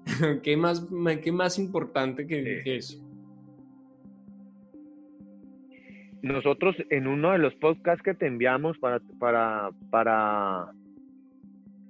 ¿Qué 0.42 0.56
más, 0.56 0.86
qué 1.22 1.32
más 1.32 1.58
importante 1.58 2.26
que, 2.26 2.62
eso? 2.64 2.98
Nosotros 6.22 6.76
en 6.90 7.06
uno 7.06 7.32
de 7.32 7.38
los 7.38 7.54
podcasts 7.54 8.02
que 8.02 8.14
te 8.14 8.26
enviamos 8.26 8.76
para, 8.78 9.00
para, 9.18 9.70
para, 9.90 10.72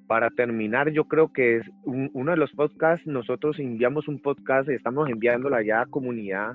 para 0.07 0.31
terminar, 0.31 0.91
yo 0.93 1.05
creo 1.05 1.33
que 1.33 1.57
es 1.57 1.67
uno 1.85 2.31
de 2.31 2.37
los 2.37 2.53
podcasts, 2.53 3.07
nosotros 3.07 3.59
enviamos 3.59 4.07
un 4.07 4.21
podcast, 4.21 4.69
estamos 4.69 5.09
enviándolo 5.09 5.57
allá 5.57 5.83
a 5.83 5.87
comunidad, 5.87 6.55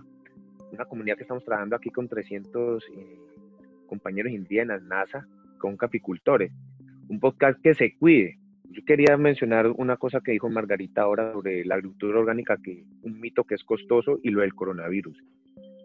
una 0.72 0.86
comunidad 0.86 1.18
que 1.18 1.24
estamos 1.24 1.44
trabajando 1.44 1.76
aquí 1.76 1.90
con 1.90 2.08
300 2.08 2.84
eh, 2.96 3.20
compañeros 3.88 4.32
indígenas, 4.32 4.82
NASA, 4.84 5.28
con 5.66 5.78
capicultores, 5.78 6.52
un 7.10 7.20
podcast 7.20 7.60
que 7.60 7.74
se 7.74 7.98
cuide. 7.98 8.38
Yo 8.70 8.84
quería 8.86 9.18
mencionar 9.18 9.72
una 9.72 9.98
cosa 9.98 10.22
que 10.24 10.34
dijo 10.34 10.48
Margarita 10.48 11.02
ahora 11.02 11.34
sobre 11.34 11.66
la 11.66 11.74
agricultura 11.74 12.20
orgánica, 12.20 12.60
que 12.64 12.84
un 13.02 13.20
mito 13.20 13.46
que 13.46 13.56
es 13.56 13.64
costoso 13.64 14.20
y 14.22 14.30
lo 14.30 14.42
del 14.42 14.54
coronavirus. 14.54 15.18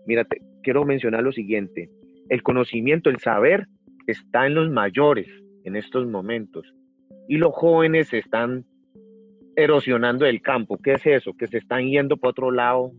Mírate, 0.07 0.43
quiero 0.63 0.85
mencionar 0.85 1.23
lo 1.23 1.33
siguiente, 1.33 1.89
el 2.29 2.43
conocimiento, 2.43 3.09
el 3.09 3.21
saber 3.21 3.69
está 4.07 4.47
en 4.47 4.55
los 4.55 4.71
mayores 4.71 5.29
en 5.65 5.77
estos 5.77 6.07
momentos 6.07 6.75
y 7.27 7.39
los 7.39 7.55
jóvenes 7.55 8.13
están 8.13 8.67
erosionando 9.57 10.27
el 10.27 10.43
campo. 10.43 10.77
¿Qué 10.77 10.93
es 10.93 11.07
eso? 11.07 11.33
Que 11.33 11.47
se 11.47 11.57
están 11.57 11.89
yendo 11.89 12.19
para 12.19 12.33
otro 12.33 12.51
lado 12.51 12.93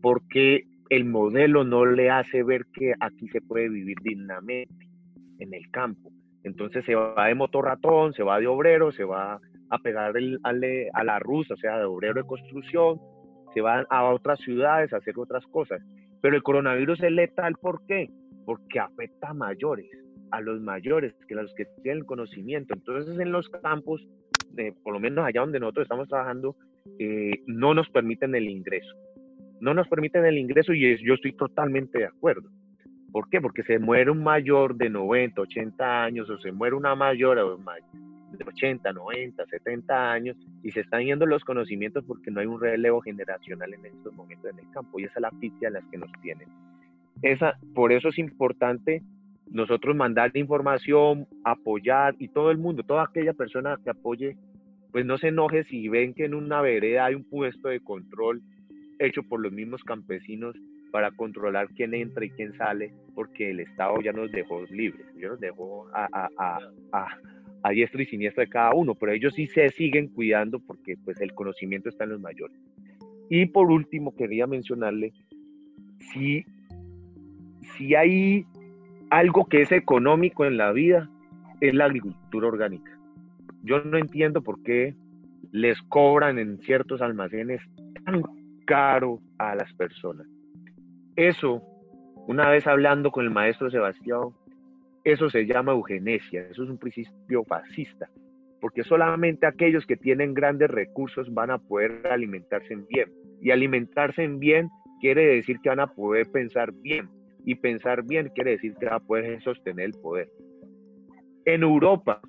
porque 0.00 0.64
el 0.88 1.04
modelo 1.04 1.62
no 1.64 1.84
le 1.84 2.08
hace 2.08 2.42
ver 2.42 2.64
que 2.72 2.94
aquí 3.00 3.28
se 3.28 3.42
puede 3.42 3.68
vivir 3.68 3.98
dignamente 4.02 4.88
en 5.38 5.52
el 5.52 5.70
campo. 5.70 6.11
Entonces 6.44 6.84
se 6.84 6.94
va 6.94 7.26
de 7.26 7.34
motorratón, 7.34 8.12
se 8.14 8.22
va 8.22 8.40
de 8.40 8.46
obrero, 8.46 8.92
se 8.92 9.04
va 9.04 9.40
a 9.70 9.78
pegar 9.78 10.16
el, 10.16 10.38
a 10.44 11.04
la 11.04 11.18
rusa, 11.18 11.54
o 11.54 11.56
sea, 11.56 11.78
de 11.78 11.84
obrero 11.84 12.14
de 12.14 12.26
construcción, 12.26 13.00
se 13.54 13.60
van 13.60 13.86
a 13.90 14.04
otras 14.04 14.38
ciudades 14.40 14.92
a 14.92 14.98
hacer 14.98 15.14
otras 15.18 15.44
cosas. 15.46 15.80
Pero 16.20 16.36
el 16.36 16.42
coronavirus 16.42 17.02
es 17.02 17.12
letal, 17.12 17.54
¿por 17.60 17.84
qué? 17.86 18.08
Porque 18.44 18.78
afecta 18.78 19.30
a 19.30 19.34
mayores, 19.34 19.90
a 20.30 20.40
los 20.40 20.60
mayores, 20.60 21.14
que 21.26 21.34
los 21.34 21.52
que 21.54 21.66
tienen 21.82 22.04
conocimiento. 22.04 22.74
Entonces 22.74 23.18
en 23.18 23.32
los 23.32 23.48
campos, 23.48 24.06
eh, 24.56 24.72
por 24.82 24.92
lo 24.92 25.00
menos 25.00 25.24
allá 25.24 25.40
donde 25.40 25.60
nosotros 25.60 25.84
estamos 25.84 26.08
trabajando, 26.08 26.56
eh, 26.98 27.42
no 27.46 27.74
nos 27.74 27.88
permiten 27.90 28.34
el 28.34 28.48
ingreso. 28.48 28.94
No 29.60 29.74
nos 29.74 29.88
permiten 29.88 30.24
el 30.24 30.38
ingreso 30.38 30.72
y 30.72 30.96
yo 31.04 31.14
estoy 31.14 31.32
totalmente 31.34 31.98
de 31.98 32.06
acuerdo. 32.06 32.48
¿Por 33.12 33.28
qué? 33.28 33.40
Porque 33.40 33.62
se 33.62 33.78
muere 33.78 34.10
un 34.10 34.22
mayor 34.22 34.74
de 34.74 34.88
90, 34.88 35.42
80 35.42 36.04
años 36.04 36.30
o 36.30 36.38
se 36.38 36.50
muere 36.50 36.74
una 36.74 36.94
mayor 36.94 37.38
de 38.32 38.44
80, 38.44 38.90
90, 38.90 39.46
70 39.46 40.12
años 40.12 40.36
y 40.62 40.70
se 40.70 40.80
están 40.80 41.04
yendo 41.04 41.26
los 41.26 41.44
conocimientos 41.44 42.04
porque 42.06 42.30
no 42.30 42.40
hay 42.40 42.46
un 42.46 42.58
relevo 42.58 43.02
generacional 43.02 43.74
en 43.74 43.84
estos 43.84 44.14
momentos 44.14 44.50
en 44.50 44.58
el 44.58 44.70
campo 44.70 44.98
y 44.98 45.04
esa 45.04 45.14
es 45.16 45.20
la 45.20 45.30
pizca 45.30 45.66
en 45.66 45.74
las 45.74 45.84
que 45.90 45.98
nos 45.98 46.10
tienen. 46.22 46.48
Esa, 47.20 47.58
por 47.74 47.92
eso 47.92 48.08
es 48.08 48.18
importante 48.18 49.02
nosotros 49.50 49.94
mandar 49.94 50.34
información, 50.34 51.28
apoyar 51.44 52.14
y 52.18 52.28
todo 52.28 52.50
el 52.50 52.56
mundo, 52.56 52.82
toda 52.82 53.04
aquella 53.04 53.34
persona 53.34 53.78
que 53.84 53.90
apoye, 53.90 54.38
pues 54.90 55.04
no 55.04 55.18
se 55.18 55.28
enoje 55.28 55.64
si 55.64 55.88
ven 55.88 56.14
que 56.14 56.24
en 56.24 56.34
una 56.34 56.62
vereda 56.62 57.04
hay 57.04 57.14
un 57.14 57.24
puesto 57.24 57.68
de 57.68 57.80
control 57.80 58.40
hecho 58.98 59.22
por 59.22 59.40
los 59.40 59.52
mismos 59.52 59.82
campesinos 59.84 60.56
para 60.92 61.10
controlar 61.10 61.68
quién 61.74 61.94
entra 61.94 62.24
y 62.24 62.30
quién 62.30 62.52
sale, 62.52 62.92
porque 63.14 63.50
el 63.50 63.60
Estado 63.60 64.00
ya 64.02 64.12
nos 64.12 64.30
dejó 64.30 64.62
libres, 64.70 65.06
ya 65.18 65.28
nos 65.28 65.40
dejó 65.40 65.88
a, 65.92 66.06
a, 66.12 66.58
a, 66.92 67.08
a, 67.62 67.70
diestro 67.70 68.02
y 68.02 68.06
siniestro 68.06 68.42
de 68.42 68.50
cada 68.50 68.74
uno, 68.74 68.94
pero 68.94 69.12
ellos 69.12 69.34
sí 69.34 69.46
se 69.46 69.70
siguen 69.70 70.08
cuidando 70.08 70.60
porque 70.60 70.96
pues 71.02 71.18
el 71.20 71.32
conocimiento 71.34 71.88
está 71.88 72.04
en 72.04 72.10
los 72.10 72.20
mayores. 72.20 72.56
Y 73.30 73.46
por 73.46 73.70
último, 73.70 74.14
quería 74.14 74.46
mencionarle, 74.46 75.14
si, 76.12 76.44
si 77.76 77.94
hay 77.94 78.44
algo 79.08 79.46
que 79.46 79.62
es 79.62 79.72
económico 79.72 80.44
en 80.44 80.58
la 80.58 80.72
vida, 80.72 81.08
es 81.62 81.72
la 81.74 81.86
agricultura 81.86 82.48
orgánica. 82.48 82.98
Yo 83.62 83.82
no 83.82 83.96
entiendo 83.96 84.42
por 84.42 84.62
qué 84.62 84.94
les 85.52 85.80
cobran 85.82 86.38
en 86.38 86.58
ciertos 86.58 87.00
almacenes 87.00 87.62
tan 88.04 88.22
caro 88.66 89.20
a 89.38 89.54
las 89.54 89.72
personas 89.72 90.26
eso 91.16 91.62
Una 92.26 92.48
vez 92.48 92.66
hablando 92.68 93.10
con 93.10 93.24
el 93.24 93.30
maestro 93.32 93.68
Sebastián, 93.68 94.28
eso 95.02 95.28
se 95.28 95.44
llama 95.44 95.72
eugenesia, 95.72 96.46
eso 96.48 96.62
es 96.62 96.70
un 96.70 96.78
principio 96.78 97.42
fascista, 97.44 98.08
porque 98.60 98.84
solamente 98.84 99.44
aquellos 99.44 99.84
que 99.86 99.96
tienen 99.96 100.32
grandes 100.32 100.70
recursos 100.70 101.34
van 101.34 101.50
a 101.50 101.58
poder 101.58 102.06
alimentarse 102.06 102.72
en 102.74 102.86
bien. 102.86 103.10
Y 103.40 103.50
alimentarse 103.50 104.22
en 104.22 104.38
bien 104.38 104.68
quiere 105.00 105.26
decir 105.26 105.58
que 105.60 105.70
van 105.70 105.80
a 105.80 105.88
poder 105.88 106.30
pensar 106.30 106.72
bien. 106.72 107.08
Y 107.44 107.56
pensar 107.56 108.04
bien 108.04 108.30
quiere 108.32 108.52
decir 108.52 108.74
que 108.78 108.86
van 108.86 108.94
a 108.94 109.00
poder 109.00 109.42
sostener 109.42 109.86
el 109.86 109.94
poder. 109.94 110.30
En 111.44 111.64
Europa, 111.64 112.20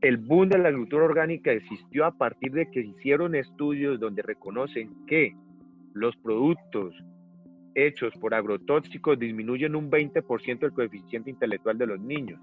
el 0.00 0.16
boom 0.16 0.48
de 0.48 0.56
la 0.56 0.68
agricultura 0.68 1.04
orgánica 1.04 1.52
existió 1.52 2.06
a 2.06 2.16
partir 2.16 2.52
de 2.52 2.70
que 2.70 2.80
hicieron 2.80 3.34
estudios 3.34 4.00
donde 4.00 4.22
reconocen 4.22 5.04
que 5.06 5.34
los 5.92 6.16
productos 6.16 6.94
hechos 7.76 8.14
por 8.14 8.34
agrotóxicos 8.34 9.18
disminuyen 9.18 9.76
un 9.76 9.90
20% 9.90 10.64
el 10.64 10.72
coeficiente 10.72 11.30
intelectual 11.30 11.76
de 11.76 11.86
los 11.86 12.00
niños. 12.00 12.40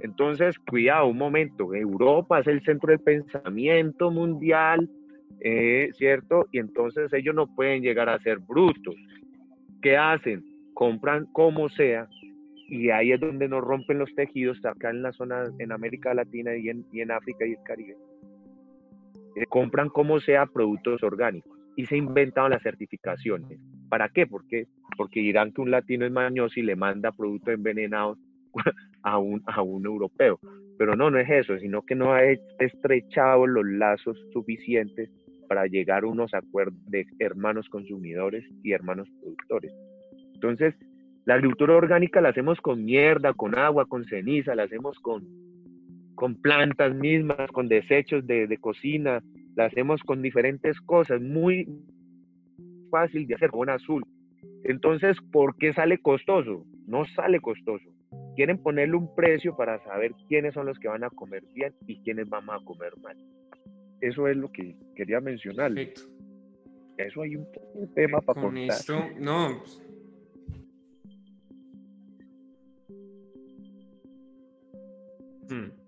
Entonces, 0.00 0.58
cuidado, 0.58 1.06
un 1.06 1.16
momento, 1.16 1.74
Europa 1.74 2.40
es 2.40 2.46
el 2.46 2.62
centro 2.62 2.90
del 2.90 3.00
pensamiento 3.00 4.10
mundial, 4.10 4.88
eh, 5.40 5.88
¿cierto? 5.94 6.46
Y 6.52 6.58
entonces 6.58 7.12
ellos 7.14 7.34
no 7.34 7.46
pueden 7.46 7.82
llegar 7.82 8.08
a 8.10 8.18
ser 8.20 8.38
brutos. 8.38 8.94
¿Qué 9.80 9.96
hacen? 9.96 10.44
Compran 10.74 11.24
como 11.32 11.70
sea, 11.70 12.06
y 12.68 12.90
ahí 12.90 13.12
es 13.12 13.20
donde 13.20 13.48
nos 13.48 13.64
rompen 13.64 13.98
los 13.98 14.14
tejidos, 14.14 14.62
acá 14.64 14.90
en 14.90 15.02
la 15.02 15.12
zona, 15.12 15.44
en 15.58 15.72
América 15.72 16.12
Latina 16.12 16.56
y 16.56 16.68
en, 16.68 17.10
África 17.10 17.46
y 17.46 17.52
el 17.52 17.62
Caribe. 17.64 17.96
Eh, 19.36 19.46
compran 19.48 19.88
como 19.88 20.20
sea 20.20 20.46
productos 20.46 21.02
orgánicos 21.02 21.58
y 21.76 21.86
se 21.86 21.96
inventaron 21.96 22.50
las 22.50 22.62
certificaciones. 22.62 23.58
¿Para 23.88 24.08
qué? 24.08 24.26
Porque, 24.26 24.66
porque 24.96 25.20
dirán 25.20 25.52
que 25.52 25.60
un 25.60 25.70
latino 25.70 26.06
es 26.06 26.12
mañoso 26.12 26.58
y 26.58 26.62
le 26.62 26.76
manda 26.76 27.12
productos 27.12 27.54
envenenados 27.54 28.18
a 29.02 29.18
un, 29.18 29.42
a 29.46 29.62
un 29.62 29.86
europeo. 29.86 30.38
Pero 30.78 30.94
no, 30.94 31.10
no 31.10 31.18
es 31.18 31.28
eso, 31.30 31.58
sino 31.58 31.82
que 31.82 31.94
no 31.94 32.12
ha 32.12 32.22
estrechado 32.24 33.46
los 33.46 33.64
lazos 33.64 34.18
suficientes 34.32 35.10
para 35.48 35.66
llegar 35.66 36.04
a 36.04 36.08
unos 36.08 36.34
acuerdos 36.34 36.78
de 36.90 37.06
hermanos 37.18 37.68
consumidores 37.68 38.44
y 38.62 38.72
hermanos 38.72 39.08
productores. 39.20 39.72
Entonces, 40.34 40.74
la 41.24 41.34
agricultura 41.34 41.74
orgánica 41.74 42.20
la 42.20 42.28
hacemos 42.28 42.60
con 42.60 42.84
mierda, 42.84 43.32
con 43.32 43.58
agua, 43.58 43.86
con 43.86 44.04
ceniza, 44.04 44.54
la 44.54 44.64
hacemos 44.64 44.98
con, 45.00 45.24
con 46.14 46.40
plantas 46.40 46.94
mismas, 46.94 47.50
con 47.52 47.68
desechos 47.68 48.26
de, 48.26 48.46
de 48.46 48.58
cocina, 48.58 49.22
la 49.56 49.64
hacemos 49.64 50.02
con 50.02 50.20
diferentes 50.20 50.78
cosas, 50.82 51.20
muy 51.20 51.66
fácil 52.90 53.26
de 53.26 53.34
hacer, 53.34 53.50
con 53.50 53.68
azul. 53.70 54.04
Entonces, 54.64 55.16
¿por 55.32 55.56
qué 55.56 55.72
sale 55.72 55.98
costoso? 55.98 56.64
No 56.86 57.04
sale 57.14 57.40
costoso. 57.40 57.90
Quieren 58.34 58.58
ponerle 58.62 58.96
un 58.96 59.14
precio 59.14 59.56
para 59.56 59.82
saber 59.84 60.12
quiénes 60.28 60.54
son 60.54 60.66
los 60.66 60.78
que 60.78 60.88
van 60.88 61.04
a 61.04 61.10
comer 61.10 61.42
bien 61.54 61.72
y 61.86 62.00
quiénes 62.02 62.28
van 62.28 62.48
a 62.50 62.58
comer 62.64 62.92
mal. 63.02 63.16
Eso 64.00 64.28
es 64.28 64.36
lo 64.36 64.50
que 64.52 64.76
quería 64.94 65.20
mencionar. 65.20 65.72
Perfecto. 65.72 66.02
Eso 66.98 67.22
hay 67.22 67.36
un, 67.36 67.46
tema 67.94 68.20
para 68.20 68.40
Con 68.40 68.56
esto, 68.56 68.94
no. 69.18 69.62
Hmm. 75.48 75.85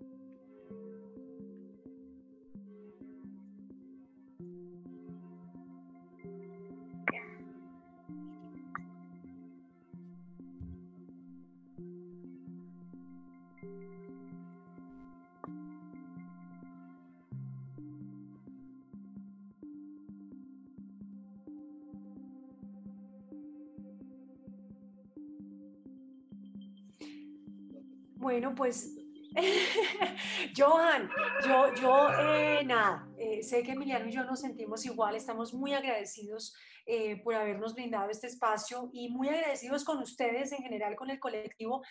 Bueno, 28.38 28.54
pues 28.54 28.94
Johan, 30.56 31.10
yo, 31.44 31.74
yo 31.74 32.08
eh, 32.20 32.62
nada, 32.64 33.08
eh, 33.18 33.42
sé 33.42 33.64
que 33.64 33.72
Emiliano 33.72 34.08
y 34.08 34.12
yo 34.12 34.22
nos 34.22 34.38
sentimos 34.42 34.86
igual, 34.86 35.16
estamos 35.16 35.52
muy 35.52 35.74
agradecidos 35.74 36.54
eh, 36.88 37.22
por 37.22 37.34
habernos 37.34 37.74
brindado 37.74 38.10
este 38.10 38.26
espacio 38.26 38.90
y 38.92 39.10
muy 39.10 39.28
agradecidos 39.28 39.84
con 39.84 39.98
ustedes 39.98 40.50
en 40.52 40.62
general, 40.62 40.96
con 40.96 41.10
el 41.10 41.20
colectivo, 41.20 41.82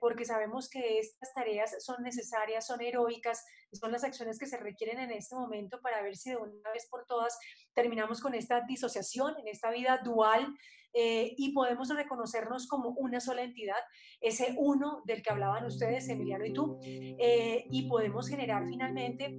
porque 0.00 0.24
sabemos 0.24 0.70
que 0.70 0.98
estas 0.98 1.34
tareas 1.34 1.76
son 1.84 2.02
necesarias, 2.02 2.66
son 2.66 2.80
heroicas, 2.80 3.44
son 3.72 3.92
las 3.92 4.04
acciones 4.04 4.38
que 4.38 4.46
se 4.46 4.56
requieren 4.56 4.98
en 4.98 5.10
este 5.10 5.34
momento 5.34 5.80
para 5.80 6.02
ver 6.02 6.16
si 6.16 6.30
de 6.30 6.36
una 6.36 6.70
vez 6.72 6.88
por 6.90 7.04
todas 7.06 7.38
terminamos 7.74 8.20
con 8.20 8.34
esta 8.34 8.62
disociación 8.62 9.34
en 9.38 9.48
esta 9.48 9.70
vida 9.70 9.98
dual 10.04 10.54
eh, 10.94 11.34
y 11.36 11.52
podemos 11.52 11.88
reconocernos 11.90 12.66
como 12.66 12.90
una 12.90 13.20
sola 13.20 13.42
entidad, 13.42 13.76
ese 14.20 14.54
uno 14.56 15.02
del 15.04 15.22
que 15.22 15.30
hablaban 15.30 15.66
ustedes, 15.66 16.08
Emiliano 16.08 16.46
y 16.46 16.52
tú, 16.52 16.80
eh, 16.82 17.66
y 17.70 17.88
podemos 17.88 18.28
generar 18.28 18.66
finalmente 18.66 19.36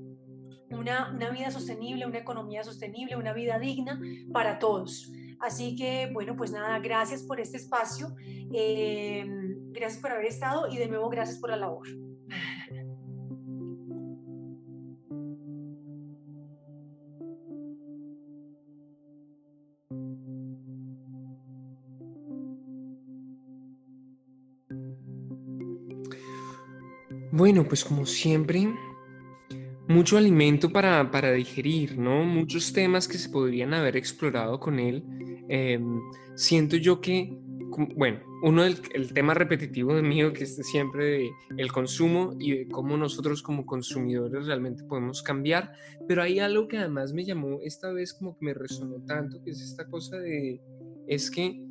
una, 0.72 1.12
una, 1.14 1.30
vida 1.30 1.52
sostenible, 1.52 2.06
una 2.06 2.20
economía 2.20 2.64
sostenible, 2.64 3.16
una 3.16 3.34
vida 3.34 3.60
digna 3.60 4.00
para 4.32 4.60
todos. 4.60 5.12
Así 5.40 5.76
que, 5.76 6.10
bueno, 6.14 6.36
pues 6.36 6.52
nada, 6.52 6.80
gracias 6.80 7.24
por 7.24 7.40
este 7.40 7.58
espacio, 7.58 8.16
eh, 8.54 9.26
gracias 9.72 10.02
por 10.02 10.12
haber 10.12 10.26
estado 10.26 10.68
y 10.68 10.78
de 10.78 10.88
nuevo 10.88 11.10
gracias 11.10 11.38
por 11.38 11.50
la 11.50 11.56
labor. 11.56 11.88
Bueno, 27.32 27.64
pues 27.64 27.86
como 27.86 28.06
siempre, 28.06 28.68
mucho 29.90 30.18
alimento 30.18 30.70
para, 30.70 31.10
para, 31.10 31.32
digerir, 31.32 31.98
¿no? 31.98 32.24
Muchos 32.24 32.72
temas 32.72 33.08
que 33.08 33.18
se 33.18 33.28
podrían 33.28 33.74
haber 33.74 33.98
explorado 33.98 34.60
con 34.60 34.80
él. 34.80 35.04
Em, 35.50 36.00
siento 36.36 36.78
yo 36.78 37.02
que, 37.02 37.36
bueno, 37.96 38.20
uno 38.44 38.64
del 38.64 38.78
el 38.94 39.12
tema 39.14 39.34
repetitivo 39.34 39.96
de 39.96 40.04
mío, 40.04 40.32
que 40.32 40.44
es 40.44 40.56
siempre 40.58 41.06
de 41.06 41.32
el 41.58 41.72
consumo 41.72 42.36
y 42.40 42.52
de 42.52 42.68
cómo 42.68 42.98
nosotros 42.98 43.42
como 43.42 43.66
consumidores 43.66 44.46
realmente 44.46 44.84
podemos 44.84 45.24
cambiar, 45.24 45.74
pero 46.08 46.22
hay 46.22 46.40
algo 46.40 46.68
que 46.68 46.78
además 46.78 47.12
me 47.12 47.26
llamó 47.26 47.60
esta 47.64 47.92
vez 47.92 48.14
como 48.14 48.38
que 48.38 48.46
me 48.46 48.54
resonó 48.54 49.04
tanto, 49.06 49.42
que 49.44 49.50
es 49.50 49.62
esta 49.62 49.88
cosa 49.88 50.20
de, 50.20 50.62
es 51.08 51.32
que 51.32 51.66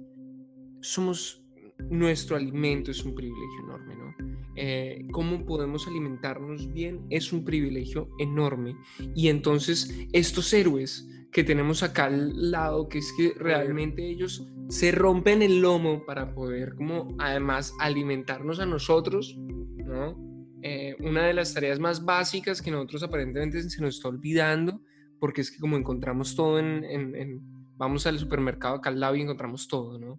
somos, 0.81 1.45
nuestro 1.91 2.37
alimento 2.37 2.91
es 2.91 3.05
un 3.05 3.15
privilegio 3.15 3.65
enorme, 3.65 3.97
¿no? 3.97 4.15
Eh, 4.57 5.07
cómo 5.13 5.47
podemos 5.47 5.87
alimentarnos 5.87 6.73
bien 6.73 7.07
es 7.11 7.33
un 7.33 7.45
privilegio 7.45 8.09
enorme. 8.19 8.77
Y 9.15 9.29
entonces 9.29 10.07
estos 10.13 10.53
héroes 10.53 11.09
que 11.31 11.45
tenemos 11.45 11.83
acá 11.83 12.07
al 12.07 12.51
lado, 12.51 12.89
que 12.89 12.99
es 12.99 13.13
que 13.17 13.33
realmente 13.37 14.09
ellos 14.09 14.47
se 14.69 14.93
rompen 14.93 15.43
el 15.43 15.61
lomo 15.61 16.05
para 16.05 16.35
poder 16.35 16.75
como 16.75 17.15
además 17.19 17.75
alimentarnos 17.79 18.59
a 18.61 18.67
nosotros, 18.67 19.37
¿no? 19.39 20.17
Eh, 20.63 20.97
una 21.01 21.25
de 21.25 21.35
las 21.35 21.55
tareas 21.55 21.79
más 21.79 22.05
básicas 22.05 22.61
que 22.61 22.73
nosotros 22.73 23.05
aparentemente 23.05 23.63
se 23.63 23.81
nos 23.81 23.97
está 23.97 24.09
olvidando, 24.09 24.83
porque 25.21 25.43
es 25.43 25.53
que 25.53 25.59
como 25.59 25.77
encontramos 25.77 26.35
todo 26.35 26.59
en, 26.59 26.85
en 26.85 27.41
vamos 27.77 28.07
al 28.07 28.19
supermercado 28.19 28.75
acá 28.75 28.91
al 28.91 28.99
lado 28.99 29.15
y 29.15 29.23
encontramos 29.23 29.69
todo, 29.69 29.99
¿no? 29.99 30.19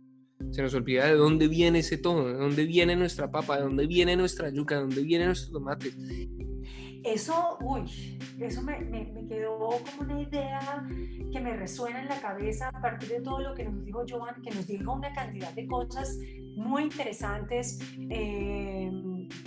Se 0.52 0.62
nos 0.62 0.74
olvida 0.74 1.06
de 1.06 1.16
dónde 1.16 1.48
viene 1.48 1.80
ese 1.80 1.98
todo, 1.98 2.28
de 2.28 2.34
dónde 2.34 2.66
viene 2.66 2.96
nuestra 2.96 3.30
papa, 3.30 3.58
de 3.58 3.64
dónde 3.64 3.86
viene 3.88 4.16
nuestra 4.16 4.50
yuca, 4.50 4.76
de 4.76 4.82
dónde 4.82 5.02
viene 5.04 5.26
nuestro 5.26 5.52
tomate. 5.52 5.92
Eso, 7.04 7.58
uy, 7.62 8.18
eso 8.40 8.62
me, 8.62 8.80
me, 8.80 9.28
quedó 9.28 9.58
como 9.58 10.02
una 10.02 10.22
idea 10.22 10.88
que 11.32 11.40
me 11.40 11.56
resuena 11.56 12.02
en 12.02 12.10
la 12.10 12.20
cabeza 12.20 12.70
a 12.70 12.82
partir 12.82 13.10
de 13.10 13.22
todo 13.22 13.40
lo 13.40 13.54
que 13.54 13.64
nos 13.66 13.86
dijo 13.86 14.04
Joan, 14.10 14.42
que 14.42 14.52
nos 14.52 14.68
dijo 14.68 14.94
una 14.94 15.14
cantidad 15.14 15.54
de 15.54 15.66
cosas 15.68 16.18
muy 16.56 16.84
interesantes, 16.84 17.80
eh, 18.10 18.92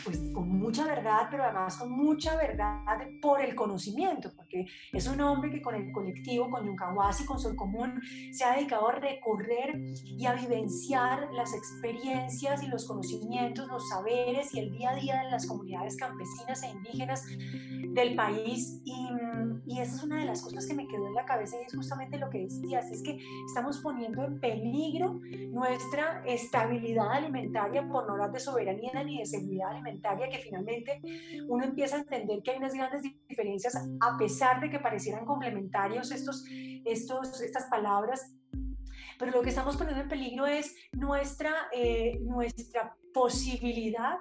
pues 0.04 0.18
con 0.32 0.48
mucha 0.48 0.84
verdad, 0.84 1.28
pero 1.30 1.44
además 1.44 1.76
con 1.76 1.90
mucha 1.90 2.36
verdad 2.36 2.82
por 3.20 3.40
el 3.40 3.54
conocimiento, 3.54 4.30
porque 4.34 4.66
es 4.92 5.06
un 5.06 5.20
hombre 5.20 5.50
que 5.50 5.62
con 5.62 5.74
el 5.74 5.92
colectivo, 5.92 6.50
con 6.50 6.66
Yuncahuasi, 6.66 7.24
con 7.24 7.38
Sol 7.38 7.56
Común, 7.56 8.00
se 8.32 8.44
ha 8.44 8.56
dedicado 8.56 8.88
a 8.88 8.92
recorrer 8.92 9.80
y 10.04 10.26
a 10.26 10.34
vivenciar 10.34 11.28
las 11.32 11.54
experiencias 11.54 12.62
y 12.62 12.68
los 12.68 12.86
conocimientos, 12.86 13.68
los 13.68 13.88
saberes 13.88 14.54
y 14.54 14.60
el 14.60 14.72
día 14.72 14.90
a 14.90 14.96
día 14.96 15.22
de 15.22 15.30
las 15.30 15.46
comunidades 15.46 15.96
campesinas 15.96 16.62
e 16.62 16.70
indígenas 16.70 17.24
del 17.94 18.14
país. 18.14 18.80
Y, 18.84 19.08
y 19.66 19.80
esa 19.80 19.96
es 19.96 20.02
una 20.02 20.20
de 20.20 20.26
las 20.26 20.42
cosas 20.42 20.66
que 20.66 20.74
me 20.74 20.86
quedó 20.86 21.06
en 21.06 21.14
la 21.14 21.24
cabeza 21.24 21.56
y 21.60 21.66
es 21.66 21.74
justamente 21.74 22.18
lo 22.18 22.30
que 22.30 22.38
decías, 22.38 22.90
es 22.90 23.02
que 23.02 23.18
estamos 23.46 23.78
poniendo 23.80 24.24
en 24.24 24.40
peligro 24.40 25.20
nuestra 25.50 26.22
estabilidad 26.26 27.10
alimentaria 27.12 27.86
por 27.88 28.06
no 28.06 28.12
hablar 28.12 28.32
de 28.32 28.40
soberanía 28.40 29.02
ni 29.04 29.18
de 29.18 29.26
seguridad 29.26 29.71
alimentaria, 29.72 30.28
que 30.28 30.38
finalmente 30.38 31.00
uno 31.48 31.64
empieza 31.64 31.96
a 31.96 32.00
entender 32.00 32.42
que 32.42 32.52
hay 32.52 32.58
unas 32.58 32.74
grandes 32.74 33.02
diferencias 33.28 33.76
a 33.76 34.16
pesar 34.18 34.60
de 34.60 34.70
que 34.70 34.78
parecieran 34.78 35.24
complementarios 35.24 36.10
estos, 36.10 36.44
estos, 36.84 37.40
estas 37.40 37.66
palabras. 37.66 38.34
Pero 39.18 39.32
lo 39.32 39.42
que 39.42 39.50
estamos 39.50 39.76
poniendo 39.76 40.02
en 40.02 40.08
peligro 40.08 40.46
es 40.46 40.74
nuestra, 40.92 41.52
eh, 41.72 42.18
nuestra 42.22 42.96
posibilidad 43.12 44.18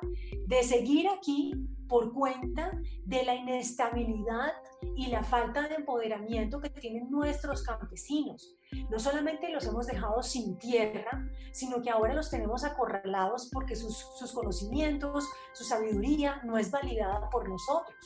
de 0.47 0.63
seguir 0.63 1.07
aquí 1.09 1.53
por 1.91 2.13
cuenta 2.13 2.71
de 3.04 3.25
la 3.25 3.36
inestabilidad 3.36 4.54
y 4.95 5.08
la 5.08 5.25
falta 5.25 5.67
de 5.67 5.75
empoderamiento 5.75 6.62
que 6.62 6.69
tienen 6.69 7.12
nuestros 7.12 7.63
campesinos. 7.63 8.56
No 8.89 8.97
solamente 8.97 9.49
los 9.49 9.65
hemos 9.65 9.88
dejado 9.88 10.23
sin 10.23 10.58
tierra, 10.58 11.27
sino 11.51 11.82
que 11.82 11.89
ahora 11.89 12.13
los 12.13 12.30
tenemos 12.30 12.63
acorralados 12.63 13.49
porque 13.51 13.75
sus, 13.75 13.97
sus 14.17 14.32
conocimientos, 14.32 15.27
su 15.51 15.65
sabiduría 15.65 16.41
no 16.45 16.58
es 16.58 16.71
validada 16.71 17.30
por 17.30 17.49
nosotros. 17.49 17.97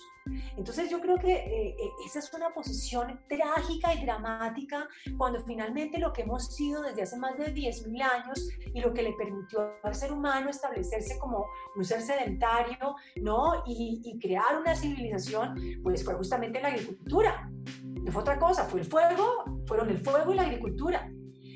Entonces 0.58 0.90
yo 0.90 1.00
creo 1.02 1.18
que 1.18 1.34
eh, 1.34 1.76
eh, 1.80 1.90
esa 2.06 2.20
es 2.20 2.34
una 2.34 2.50
posición 2.54 3.20
trágica 3.28 3.94
y 3.94 4.06
dramática 4.06 4.88
cuando 5.18 5.44
finalmente 5.44 6.00
lo 6.00 6.14
que 6.14 6.24
hemos 6.24 6.56
sido 6.56 6.82
desde 6.82 7.04
hace 7.04 7.18
más 7.18 7.38
de 7.38 7.54
10.000 7.54 8.02
años 8.02 8.50
y 8.74 8.82
lo 8.82 8.94
que 8.94 9.04
le 9.04 9.14
permitió 9.14 9.74
al 9.84 9.96
ser 9.96 10.12
humano 10.12 10.50
establecerse 10.50 11.18
como 11.20 11.46
un 11.76 11.86
ser 11.86 12.02
sedentario, 12.02 12.96
¿no? 13.22 13.64
Y, 13.66 14.02
y 14.04 14.20
crear 14.20 14.60
una 14.60 14.76
civilización, 14.76 15.56
pues 15.84 16.04
fue 16.04 16.16
justamente 16.16 16.62
la 16.62 16.70
agricultura. 16.70 17.50
No 17.84 18.12
fue 18.12 18.22
otra 18.22 18.38
cosa, 18.38 18.66
fue 18.66 18.82
el 18.82 18.86
fuego, 18.86 19.44
fueron 19.68 19.90
el 19.90 19.98
fuego 19.98 20.32
y 20.32 20.36
la 20.36 20.44
agricultura. 20.44 21.10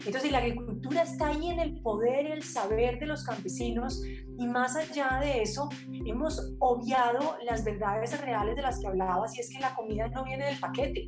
Entonces, 0.05 0.31
la 0.31 0.39
agricultura 0.39 1.03
está 1.03 1.27
ahí 1.27 1.49
en 1.49 1.59
el 1.59 1.81
poder 1.81 2.27
y 2.27 2.31
el 2.31 2.43
saber 2.43 2.99
de 2.99 3.05
los 3.05 3.23
campesinos. 3.23 4.01
Y 4.37 4.47
más 4.47 4.75
allá 4.75 5.19
de 5.21 5.41
eso, 5.41 5.69
hemos 6.05 6.55
obviado 6.59 7.37
las 7.43 7.63
verdades 7.63 8.19
reales 8.21 8.55
de 8.55 8.61
las 8.61 8.79
que 8.79 8.87
hablabas 8.87 9.35
y 9.35 9.41
es 9.41 9.49
que 9.49 9.59
la 9.59 9.75
comida 9.75 10.07
no 10.07 10.23
viene 10.23 10.45
del 10.45 10.59
paquete, 10.59 11.07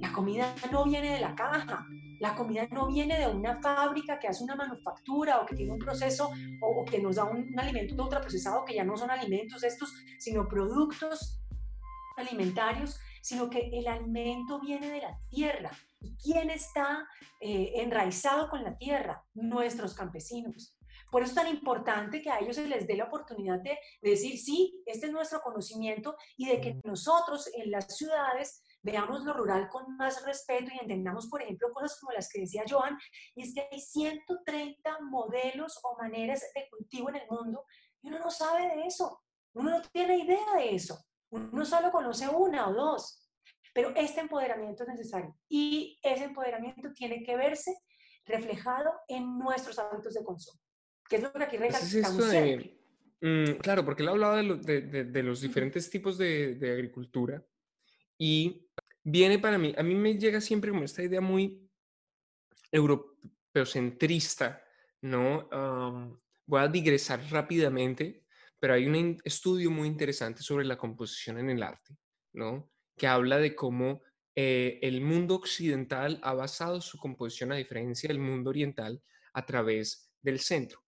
la 0.00 0.12
comida 0.12 0.54
no 0.72 0.84
viene 0.84 1.12
de 1.12 1.20
la 1.20 1.34
caja, 1.34 1.84
la 2.20 2.34
comida 2.34 2.66
no 2.70 2.86
viene 2.86 3.18
de 3.18 3.28
una 3.28 3.60
fábrica 3.60 4.18
que 4.18 4.28
hace 4.28 4.44
una 4.44 4.56
manufactura 4.56 5.40
o 5.40 5.46
que 5.46 5.56
tiene 5.56 5.72
un 5.72 5.78
proceso 5.78 6.30
o, 6.62 6.84
que 6.84 7.00
nos 7.00 7.16
da 7.16 7.24
un, 7.24 7.48
un 7.52 7.60
alimento 7.60 8.02
ultraprocesado 8.02 8.64
que 8.64 8.74
ya 8.74 8.84
no 8.84 8.96
son 8.96 9.10
alimentos 9.10 9.62
estos, 9.62 9.94
sino 10.18 10.48
productos 10.48 11.42
alimentarios 12.16 12.98
sino 13.20 13.50
que 13.50 13.70
el 13.72 13.86
alimento 13.86 14.60
viene 14.60 14.90
de 14.90 15.00
la 15.00 15.18
tierra. 15.28 15.70
¿Y 16.00 16.16
quién 16.16 16.50
está 16.50 17.06
eh, 17.40 17.72
enraizado 17.76 18.48
con 18.48 18.64
la 18.64 18.76
tierra? 18.76 19.24
Nuestros 19.34 19.94
campesinos. 19.94 20.76
Por 21.10 21.22
eso 21.22 21.30
es 21.30 21.34
tan 21.34 21.48
importante 21.48 22.22
que 22.22 22.30
a 22.30 22.38
ellos 22.38 22.56
se 22.56 22.68
les 22.68 22.86
dé 22.86 22.96
la 22.96 23.04
oportunidad 23.04 23.60
de, 23.60 23.78
decir, 24.00 24.38
sí, 24.38 24.80
este 24.86 25.06
es 25.06 25.12
nuestro 25.12 25.40
conocimiento 25.40 26.16
y 26.36 26.46
de 26.46 26.60
que 26.60 26.80
nosotros 26.84 27.50
en 27.54 27.70
las 27.70 27.96
ciudades 27.96 28.62
veamos 28.82 29.24
lo 29.24 29.32
rural 29.32 29.68
con 29.68 29.96
más 29.96 30.24
respeto 30.24 30.70
y 30.72 30.78
entendamos, 30.78 31.28
por 31.28 31.42
ejemplo, 31.42 31.72
cosas 31.72 31.98
como 31.98 32.12
las 32.12 32.28
que 32.28 32.40
decía 32.40 32.64
Joan, 32.68 32.96
y 33.34 33.42
es 33.42 33.54
que 33.54 33.68
hay 33.70 33.80
130 33.80 35.00
modelos 35.10 35.80
o 35.82 35.96
maneras 36.00 36.42
de 36.54 36.68
cultivo 36.70 37.10
en 37.10 37.16
el 37.16 37.28
mundo 37.28 37.64
y 38.02 38.08
uno 38.08 38.20
no 38.20 38.30
sabe 38.30 38.68
de 38.68 38.86
eso, 38.86 39.22
uno 39.54 39.70
no 39.70 39.82
tiene 39.92 40.18
idea 40.18 40.54
de 40.56 40.74
eso. 40.74 40.98
Uno 41.30 41.64
solo 41.64 41.90
conoce 41.90 42.28
una 42.28 42.68
o 42.68 42.74
dos, 42.74 43.30
pero 43.72 43.92
este 43.94 44.20
empoderamiento 44.20 44.82
es 44.82 44.88
necesario 44.88 45.36
y 45.48 45.98
ese 46.02 46.24
empoderamiento 46.24 46.92
tiene 46.92 47.22
que 47.22 47.36
verse 47.36 47.72
reflejado 48.26 48.90
en 49.08 49.38
nuestros 49.38 49.78
hábitos 49.78 50.14
de 50.14 50.24
consumo, 50.24 50.60
que 51.08 51.16
es 51.16 51.22
lo 51.22 51.32
que 51.32 51.44
aquí 51.44 51.56
recalcamos 51.56 52.26
mm, 53.20 53.58
claro, 53.60 53.84
porque 53.84 54.02
él 54.02 54.08
hablaba 54.08 54.36
de, 54.36 55.04
de, 55.04 55.22
los 55.22 55.40
diferentes 55.40 55.88
tipos 55.88 56.18
de, 56.18 56.58
agricultura 56.62 57.44
y 58.18 58.68
viene 59.02 59.38
para 59.38 59.58
mí, 59.58 59.74
a 59.76 59.82
mí 59.82 59.94
me 59.94 60.18
llega 60.18 60.40
siempre 60.40 60.70
como 60.70 60.84
esta 60.84 61.02
idea 61.02 61.20
muy 61.20 61.68
europeocentrista, 62.72 64.62
¿no? 65.02 65.48
voy 66.46 66.60
a 66.60 66.68
digresar 66.68 67.20
rápidamente 67.30 68.19
pero 68.60 68.74
hay 68.74 68.86
un 68.86 69.20
estudio 69.24 69.70
muy 69.70 69.88
interesante 69.88 70.42
sobre 70.42 70.64
la 70.64 70.76
composición 70.76 71.38
en 71.38 71.50
el 71.50 71.62
arte, 71.62 71.96
¿no? 72.34 72.70
Que 72.96 73.06
habla 73.06 73.38
de 73.38 73.54
cómo 73.56 74.02
eh, 74.36 74.78
el 74.82 75.00
mundo 75.00 75.34
occidental 75.34 76.20
ha 76.22 76.34
basado 76.34 76.80
su 76.80 76.98
composición 76.98 77.52
a 77.52 77.56
diferencia 77.56 78.08
del 78.08 78.20
mundo 78.20 78.50
oriental 78.50 79.02
a 79.32 79.44
través 79.44 80.12
del 80.22 80.40
centro. 80.40 80.84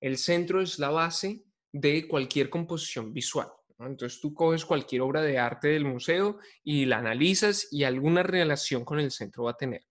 El 0.00 0.18
centro 0.18 0.60
es 0.60 0.78
la 0.78 0.90
base 0.90 1.44
de 1.72 2.06
cualquier 2.06 2.50
composición 2.50 3.12
visual. 3.12 3.48
Entonces 3.78 4.20
tú 4.20 4.32
coges 4.32 4.64
cualquier 4.64 5.02
obra 5.02 5.22
de 5.22 5.38
arte 5.38 5.68
del 5.68 5.84
museo 5.84 6.38
y 6.62 6.84
la 6.84 6.98
analizas 6.98 7.68
y 7.72 7.84
alguna 7.84 8.22
relación 8.22 8.84
con 8.84 9.00
el 9.00 9.10
centro 9.10 9.44
va 9.44 9.52
a 9.52 9.56
tener. 9.56 9.82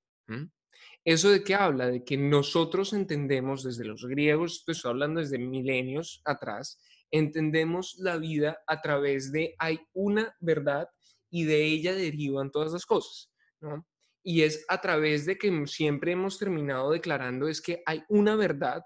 ¿Eso 1.04 1.30
de 1.30 1.44
qué 1.44 1.54
habla? 1.56 1.88
De 1.88 2.04
que 2.04 2.16
nosotros 2.16 2.94
entendemos 2.94 3.64
desde 3.64 3.84
los 3.84 4.06
griegos, 4.06 4.64
estoy 4.66 4.90
hablando 4.90 5.20
desde 5.20 5.38
milenios 5.38 6.22
atrás, 6.24 6.80
entendemos 7.14 7.96
la 8.00 8.18
vida 8.18 8.64
a 8.66 8.82
través 8.82 9.32
de 9.32 9.56
hay 9.60 9.80
una 9.94 10.36
verdad 10.40 10.90
y 11.30 11.44
de 11.44 11.64
ella 11.64 11.94
derivan 11.94 12.52
todas 12.52 12.74
las 12.74 12.88
cosas, 12.88 13.32
¿no? 13.62 13.88
Y 14.24 14.42
es 14.42 14.66
a 14.68 14.82
través 14.82 15.26
de 15.26 15.38
que 15.38 15.68
siempre 15.68 16.14
hemos 16.14 16.40
terminado 16.40 16.92
declarando 16.92 17.48
es 17.48 17.62
que 17.62 17.84
hay 17.86 18.04
una 18.10 18.36
verdad 18.36 18.82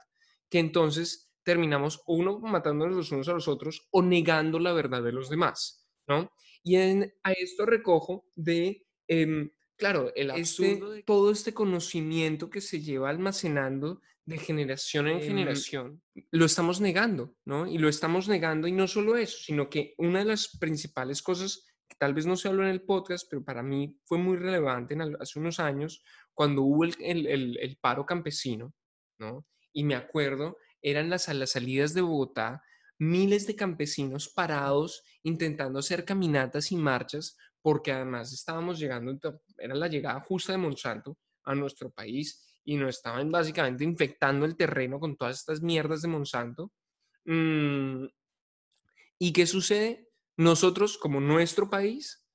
que 0.50 0.60
entonces 0.60 1.32
terminamos 1.44 2.04
uno 2.06 2.40
matándonos 2.40 2.98
los 2.98 3.12
unos 3.14 3.30
a 3.30 3.34
los 3.34 3.48
otros 3.48 3.88
o 3.92 4.02
negando 4.02 4.60
la 4.60 4.74
verdad 4.74 5.02
de 5.02 5.14
los 5.14 5.30
demás, 5.30 5.88
¿no? 6.06 6.30
Y 6.64 6.76
en, 6.76 7.14
a 7.24 7.32
esto 7.32 7.66
recojo 7.66 8.26
de, 8.36 8.86
em, 9.08 9.52
claro, 9.78 10.12
el 10.16 10.32
este, 10.32 10.82
todo 11.06 11.32
este 11.32 11.54
conocimiento 11.54 12.50
que 12.50 12.60
se 12.60 12.82
lleva 12.82 13.10
almacenando 13.10 14.02
de 14.28 14.38
generación 14.38 15.08
en 15.08 15.20
em, 15.20 15.24
generación, 15.24 16.04
lo 16.32 16.46
estamos 16.46 16.82
negando, 16.82 17.38
¿no? 17.46 17.66
Y 17.66 17.78
lo 17.78 17.88
estamos 17.88 18.28
negando 18.28 18.68
y 18.68 18.74
no 18.74 18.86
solo 18.86 19.16
eso, 19.16 19.38
sino 19.42 19.70
que 19.70 19.96
una 19.98 20.20
de 20.20 20.26
las 20.26 20.58
principales 20.58 21.22
cosas 21.22 21.66
que 21.88 21.96
tal 21.98 22.14
vez 22.14 22.26
no 22.26 22.36
se 22.36 22.50
habló 22.50 22.64
en 22.64 22.70
el 22.70 22.82
podcast, 22.82 23.26
pero 23.30 23.46
para 23.46 23.64
mí 23.64 23.98
fue 24.04 24.18
muy 24.18 24.36
relevante 24.36 24.96
en, 24.96 25.16
hace 25.22 25.40
unos 25.40 25.62
años, 25.62 26.04
cuando 26.34 26.64
hubo 26.64 26.84
el, 26.84 26.96
el, 27.00 27.58
el, 27.58 27.78
paro 27.78 28.06
campesino, 28.06 28.74
¿no? 29.18 29.48
Y 29.72 29.86
me 29.86 29.96
acuerdo, 29.96 30.58
eran 30.82 31.10
las, 31.10 31.30
a 31.30 31.34
las 31.34 31.52
salidas 31.52 31.94
de 31.94 32.02
Bogotá, 32.02 32.62
miles 33.00 33.48
de 33.48 33.56
campesinos 33.56 34.28
parados 34.28 35.04
intentando 35.24 35.80
hacer 35.80 36.04
caminatas 36.04 36.74
y 36.74 36.76
marchas, 36.76 37.38
porque 37.62 37.94
además 37.94 38.34
estábamos 38.34 38.78
llegando, 38.78 39.18
era 39.58 39.74
la 39.74 39.88
llegada 39.88 40.20
justa 40.20 40.52
de 40.52 40.58
Monsanto 40.58 41.18
a 41.46 41.56
nuestro 41.56 41.90
país 41.92 42.47
y 42.68 42.76
nos 42.76 42.98
estaban 42.98 43.32
básicamente 43.32 43.86
infectando 43.86 44.46
el 44.46 44.58
terreno 44.58 45.00
con 45.00 45.16
todas 45.16 45.40
estas 45.40 45.62
mierdas 45.62 46.02
de 46.02 46.10
Monsanto. 46.10 46.74
Mm, 47.24 48.08
¿Y 49.20 49.32
qué 49.32 49.48
sucede? 49.48 50.10
Nosotros, 50.36 50.98
como 50.98 51.22
nuestro 51.22 51.70
país, 51.70 52.28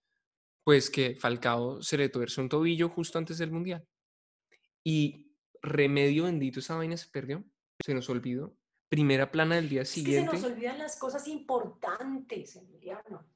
pues 0.65 0.89
que 0.89 1.17
Falcao 1.17 1.83
se 1.83 1.99
le 1.99 2.09
tuerce 2.09 2.41
un 2.41 2.49
tobillo 2.49 2.89
justo 2.89 3.19
antes 3.19 3.37
del 3.37 3.51
Mundial. 3.51 3.87
Y 4.83 5.37
remedio 5.61 6.25
bendito, 6.25 6.61
esa 6.61 6.77
vaina 6.77 6.97
se 6.97 7.11
perdió, 7.11 7.45
se 7.85 7.93
nos 7.93 8.09
olvidó. 8.09 8.57
Primera 8.89 9.31
plana 9.31 9.57
del 9.57 9.69
día 9.69 9.85
siguiente. 9.85 10.31
se 10.31 10.43
nos 10.43 10.51
olvidan 10.51 10.79
las 10.79 10.97
cosas 10.99 11.29
importantes, 11.29 12.57
Emiliano. 12.57 13.29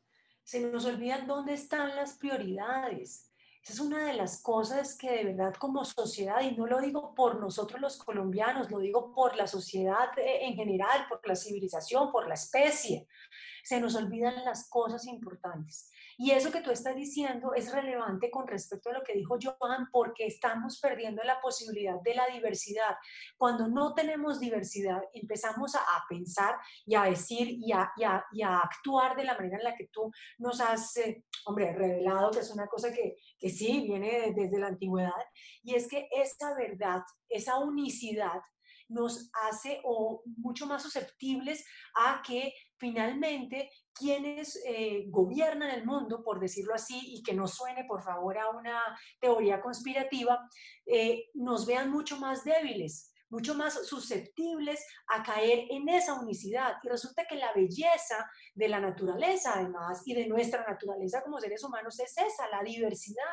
Se 0.42 0.60
nos 0.60 0.86
olvidan 0.86 1.26
dónde 1.26 1.52
están 1.52 1.94
las 1.94 2.16
prioridades. 2.16 3.34
Es 3.68 3.80
una 3.80 4.06
de 4.06 4.14
las 4.14 4.40
cosas 4.42 4.96
que 4.96 5.10
de 5.10 5.24
verdad 5.24 5.54
como 5.54 5.84
sociedad, 5.84 6.40
y 6.40 6.54
no 6.56 6.66
lo 6.66 6.80
digo 6.80 7.14
por 7.14 7.40
nosotros 7.40 7.80
los 7.80 7.96
colombianos, 7.96 8.70
lo 8.70 8.78
digo 8.78 9.12
por 9.12 9.34
la 9.34 9.48
sociedad 9.48 10.16
eh, 10.16 10.46
en 10.46 10.54
general, 10.54 11.06
por 11.08 11.26
la 11.26 11.34
civilización, 11.34 12.12
por 12.12 12.28
la 12.28 12.34
especie, 12.34 13.08
se 13.64 13.80
nos 13.80 13.96
olvidan 13.96 14.44
las 14.44 14.68
cosas 14.70 15.04
importantes. 15.06 15.90
Y 16.18 16.30
eso 16.30 16.50
que 16.50 16.62
tú 16.62 16.70
estás 16.70 16.96
diciendo 16.96 17.52
es 17.54 17.70
relevante 17.72 18.30
con 18.30 18.46
respecto 18.46 18.90
a 18.90 18.94
lo 18.94 19.02
que 19.02 19.12
dijo 19.12 19.36
Joan, 19.40 19.88
porque 19.92 20.26
estamos 20.26 20.80
perdiendo 20.80 21.22
la 21.22 21.40
posibilidad 21.40 22.00
de 22.02 22.14
la 22.14 22.26
diversidad. 22.28 22.96
Cuando 23.36 23.68
no 23.68 23.94
tenemos 23.94 24.40
diversidad, 24.40 25.02
empezamos 25.12 25.74
a, 25.74 25.80
pensar 26.08 26.56
y 26.84 26.94
a 26.94 27.04
decir 27.04 27.48
y 27.50 27.72
a, 27.72 27.92
y, 27.96 28.42
a, 28.42 28.58
actuar 28.58 29.16
de 29.16 29.24
la 29.24 29.34
manera 29.34 29.58
en 29.58 29.64
la 29.64 29.74
que 29.74 29.88
tú 29.88 30.10
nos 30.38 30.60
has, 30.60 30.96
eh, 30.98 31.24
hombre, 31.44 31.72
revelado, 31.72 32.30
que 32.30 32.40
es 32.40 32.50
una 32.50 32.66
cosa 32.66 32.92
que, 32.92 33.16
que 33.38 33.50
sí 33.50 33.82
viene 33.82 34.32
desde 34.34 34.58
la 34.58 34.68
antigüedad, 34.68 35.10
y 35.62 35.74
es 35.74 35.88
que 35.88 36.08
esa 36.12 36.54
verdad, 36.54 37.02
esa 37.28 37.58
unicidad, 37.58 38.40
nos 38.88 39.30
hace 39.48 39.80
o 39.84 40.22
mucho 40.36 40.66
más 40.66 40.82
susceptibles 40.82 41.64
a 41.94 42.22
que 42.26 42.52
finalmente 42.78 43.70
quienes 43.92 44.60
eh, 44.66 45.04
gobiernan 45.08 45.70
el 45.70 45.86
mundo, 45.86 46.22
por 46.22 46.40
decirlo 46.40 46.74
así, 46.74 47.00
y 47.02 47.22
que 47.22 47.34
no 47.34 47.46
suene 47.46 47.84
por 47.84 48.02
favor 48.02 48.38
a 48.38 48.50
una 48.50 48.80
teoría 49.20 49.60
conspirativa, 49.60 50.48
eh, 50.84 51.30
nos 51.34 51.66
vean 51.66 51.90
mucho 51.90 52.18
más 52.18 52.44
débiles 52.44 53.12
mucho 53.28 53.54
más 53.54 53.86
susceptibles 53.86 54.84
a 55.08 55.22
caer 55.22 55.66
en 55.70 55.88
esa 55.88 56.14
unicidad. 56.14 56.74
Y 56.82 56.88
resulta 56.88 57.24
que 57.28 57.36
la 57.36 57.52
belleza 57.52 58.28
de 58.54 58.68
la 58.68 58.80
naturaleza, 58.80 59.54
además, 59.54 60.02
y 60.04 60.14
de 60.14 60.26
nuestra 60.26 60.64
naturaleza 60.66 61.22
como 61.22 61.40
seres 61.40 61.62
humanos 61.64 61.98
es 62.00 62.16
esa, 62.16 62.48
la 62.50 62.62
diversidad. 62.62 63.24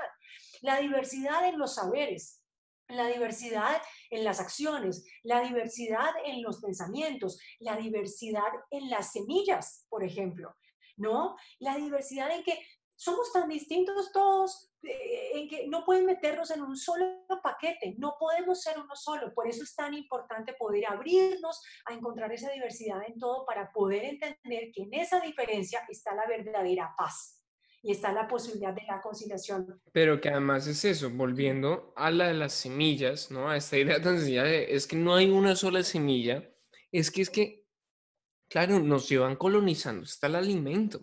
La 0.62 0.80
diversidad 0.80 1.48
en 1.48 1.60
los 1.60 1.76
saberes, 1.76 2.43
la 2.90 3.08
diversidad 3.08 3.82
en 4.10 4.24
las 4.24 4.40
acciones, 4.40 5.06
la 5.24 5.42
diversidad 5.42 6.12
en 6.26 6.42
los 6.42 6.62
pensamientos, 6.62 7.40
la 7.60 7.78
diversidad 7.78 8.52
en 8.72 8.90
las 8.90 9.12
semillas, 9.12 9.86
por 9.90 10.04
ejemplo, 10.04 10.56
¿no? 10.98 11.36
La 11.60 11.76
diversidad 11.76 12.32
en 12.32 12.44
que 12.44 12.60
somos 12.96 13.32
tan 13.34 13.50
distintos 13.50 14.12
todos, 14.12 14.72
eh, 14.84 15.32
en 15.34 15.50
que 15.50 15.68
no 15.68 15.84
pueden 15.84 16.06
meternos 16.06 16.52
en 16.52 16.62
un 16.62 16.78
solo 16.78 17.26
paquete, 17.42 17.96
no 17.98 18.16
podemos 18.20 18.62
ser 18.62 18.80
uno 18.80 18.96
solo, 18.96 19.34
por 19.34 19.48
eso 19.48 19.64
es 19.64 19.76
tan 19.76 19.94
importante 19.94 20.54
poder 20.54 20.86
abrirnos 20.86 21.62
a 21.86 21.94
encontrar 21.94 22.32
esa 22.32 22.52
diversidad 22.52 23.02
en 23.08 23.18
todo 23.18 23.46
para 23.46 23.72
poder 23.72 24.06
entender 24.06 24.72
que 24.74 24.84
en 24.84 24.94
esa 24.94 25.20
diferencia 25.20 25.84
está 25.90 26.14
la 26.14 26.28
verdadera 26.28 26.94
paz 26.98 27.43
y 27.84 27.92
está 27.92 28.14
la 28.14 28.28
posibilidad 28.28 28.74
de 28.74 28.84
la 28.88 29.02
conciliación. 29.02 29.82
Pero 29.92 30.22
que 30.22 30.30
además 30.30 30.66
es 30.68 30.86
eso, 30.86 31.10
volviendo 31.10 31.94
a 31.98 32.10
la 32.12 32.28
de 32.28 32.34
las 32.34 32.54
semillas, 32.54 33.30
¿no? 33.30 33.50
A 33.50 33.58
esta 33.58 33.78
idea 33.78 34.02
tan 34.02 34.18
sencilla 34.18 34.44
de, 34.44 34.74
es 34.74 34.88
que 34.88 34.96
no 34.96 35.14
hay 35.16 35.30
una 35.30 35.56
sola 35.58 35.84
semilla, 35.84 36.50
es 36.94 37.12
que 37.12 37.22
es 37.22 37.30
que, 37.30 37.66
claro, 38.50 38.80
nos 38.80 39.10
llevan 39.10 39.36
colonizando, 39.36 40.06
está 40.06 40.28
el 40.28 40.36
alimento, 40.36 41.02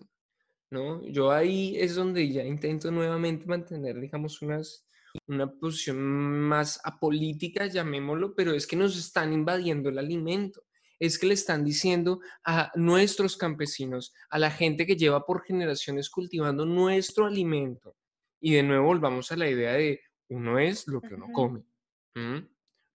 ¿no? 0.71 1.07
Yo 1.07 1.31
ahí 1.31 1.77
es 1.77 1.93
donde 1.93 2.27
ya 2.31 2.43
intento 2.43 2.89
nuevamente 2.89 3.45
mantener, 3.45 3.99
digamos, 3.99 4.41
unas, 4.41 4.87
una 5.27 5.51
posición 5.51 5.99
más 5.99 6.81
apolítica, 6.83 7.67
llamémoslo, 7.67 8.33
pero 8.33 8.53
es 8.55 8.65
que 8.65 8.75
nos 8.75 8.97
están 8.97 9.33
invadiendo 9.33 9.89
el 9.89 9.99
alimento. 9.99 10.63
Es 11.01 11.17
que 11.17 11.25
le 11.25 11.33
están 11.33 11.65
diciendo 11.65 12.19
a 12.45 12.71
nuestros 12.75 13.35
campesinos, 13.35 14.13
a 14.29 14.37
la 14.37 14.51
gente 14.51 14.85
que 14.85 14.95
lleva 14.95 15.25
por 15.25 15.43
generaciones 15.43 16.11
cultivando 16.11 16.63
nuestro 16.63 17.25
alimento. 17.25 17.95
Y 18.39 18.53
de 18.53 18.61
nuevo 18.61 18.85
volvamos 18.85 19.31
a 19.31 19.35
la 19.35 19.49
idea 19.49 19.73
de 19.73 19.99
uno 20.29 20.59
es 20.59 20.87
lo 20.87 21.01
que 21.01 21.15
uno 21.15 21.27
come. 21.33 21.63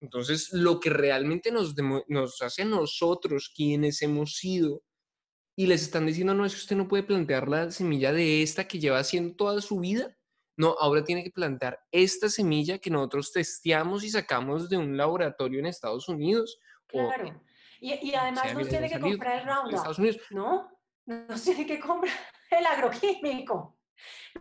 Entonces, 0.00 0.52
lo 0.52 0.78
que 0.78 0.90
realmente 0.90 1.50
nos, 1.50 1.74
nos 2.06 2.42
hace 2.42 2.62
a 2.62 2.66
nosotros, 2.66 3.52
quienes 3.52 4.00
hemos 4.02 4.36
sido 4.36 4.84
y 5.56 5.66
les 5.66 5.82
están 5.82 6.06
diciendo, 6.06 6.32
no, 6.32 6.44
es 6.44 6.52
que 6.52 6.60
usted 6.60 6.76
no 6.76 6.86
puede 6.86 7.02
plantear 7.02 7.48
la 7.48 7.72
semilla 7.72 8.12
de 8.12 8.42
esta 8.42 8.68
que 8.68 8.78
lleva 8.78 9.00
haciendo 9.00 9.34
toda 9.34 9.60
su 9.60 9.80
vida. 9.80 10.16
No, 10.56 10.76
ahora 10.78 11.02
tiene 11.02 11.24
que 11.24 11.32
plantar 11.32 11.80
esta 11.90 12.28
semilla 12.28 12.78
que 12.78 12.90
nosotros 12.90 13.32
testeamos 13.32 14.04
y 14.04 14.10
sacamos 14.10 14.68
de 14.68 14.76
un 14.76 14.96
laboratorio 14.96 15.58
en 15.58 15.66
Estados 15.66 16.08
Unidos. 16.08 16.60
Claro. 16.86 17.42
Y, 17.80 18.14
además 18.14 18.54
nos 18.54 18.68
tiene 18.68 18.88
que 18.88 19.00
comprar 19.00 19.40
el 19.40 19.46
Roundup, 19.46 20.30
¿no? 20.30 20.70
Nos 21.06 21.42
tiene 21.42 21.66
que 21.66 21.78
comprar 21.78 22.14
el 22.50 22.66
agroquímico. 22.66 23.76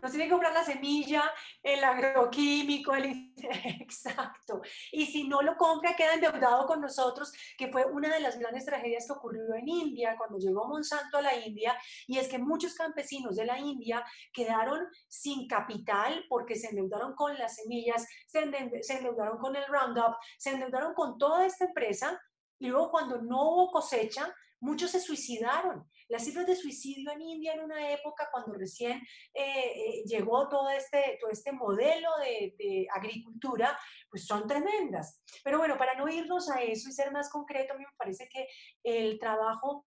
Nos 0.02 0.10
tiene 0.10 0.26
que 0.26 0.30
comprar 0.30 0.52
la 0.52 0.64
semilla, 0.64 1.30
el 1.62 1.82
agroquímico, 1.82 2.94
el... 2.94 3.32
Exacto. 3.80 4.60
Y 4.92 5.06
si 5.06 5.26
no 5.26 5.42
lo 5.42 5.56
compra, 5.56 5.96
queda 5.96 6.14
endeudado 6.14 6.66
con 6.66 6.80
nosotros, 6.80 7.32
que 7.56 7.68
fue 7.68 7.86
una 7.86 8.12
de 8.12 8.20
las 8.20 8.38
grandes 8.38 8.66
tragedias 8.66 9.06
que 9.06 9.12
ocurrió 9.12 9.54
en 9.54 9.68
India, 9.68 10.16
cuando 10.18 10.38
llegó 10.38 10.68
Monsanto 10.68 11.18
a 11.18 11.22
la 11.22 11.36
India, 11.36 11.76
y 12.06 12.18
es 12.18 12.28
que 12.28 12.38
muchos 12.38 12.74
campesinos 12.74 13.36
de 13.36 13.46
la 13.46 13.58
India 13.58 14.04
quedaron 14.32 14.86
sin 15.08 15.46
capital 15.48 16.24
porque 16.28 16.56
se 16.56 16.68
endeudaron 16.68 17.14
con 17.14 17.36
las 17.38 17.56
semillas, 17.56 18.06
se 18.26 18.42
endeudaron 18.42 19.38
con 19.38 19.56
el 19.56 19.66
Roundup, 19.66 20.16
se 20.36 20.50
endeudaron 20.50 20.94
con 20.94 21.16
toda 21.18 21.46
esta 21.46 21.64
empresa, 21.64 22.20
y 22.58 22.68
luego 22.68 22.90
cuando 22.90 23.20
no 23.22 23.50
hubo 23.50 23.70
cosecha, 23.70 24.34
muchos 24.60 24.90
se 24.90 25.00
suicidaron. 25.00 25.88
Las 26.08 26.24
cifras 26.24 26.46
de 26.46 26.56
suicidio 26.56 27.10
en 27.12 27.20
India 27.20 27.54
en 27.54 27.64
una 27.64 27.90
época 27.90 28.28
cuando 28.32 28.54
recién 28.54 28.98
eh, 29.34 29.42
eh, 29.44 30.04
llegó 30.06 30.48
todo 30.48 30.70
este, 30.70 31.18
todo 31.20 31.30
este 31.30 31.52
modelo 31.52 32.08
de, 32.20 32.86
agricultura, 32.94 33.78
pues 34.08 34.24
son 34.24 34.46
tremendas. 34.46 35.22
Pero 35.42 35.58
bueno, 35.58 35.76
para 35.76 35.94
no 35.94 36.08
irnos 36.08 36.50
a 36.50 36.62
eso 36.62 36.88
y 36.88 36.92
ser 36.92 37.12
más 37.12 37.28
concreto, 37.28 37.74
a 37.74 37.76
mí 37.76 37.84
me 37.84 37.96
parece 37.96 38.28
que 38.28 38.46
el 38.82 39.18
trabajo 39.18 39.86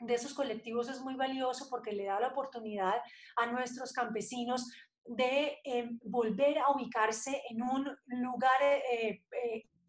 de 0.00 0.14
esos 0.14 0.32
colectivos 0.34 0.88
es 0.88 1.00
muy 1.00 1.16
valioso 1.16 1.66
porque 1.68 1.92
le 1.92 2.04
da 2.04 2.20
la 2.20 2.28
oportunidad 2.28 3.00
a 3.36 3.46
nuestros 3.46 3.92
campesinos 3.92 4.70
de 5.04 5.58
eh, 5.64 5.88
volver 6.02 6.58
a 6.58 6.70
ubicarse 6.70 7.42
en 7.48 7.62
un 7.62 7.84
lugar 8.06 8.62
eh, 8.62 9.22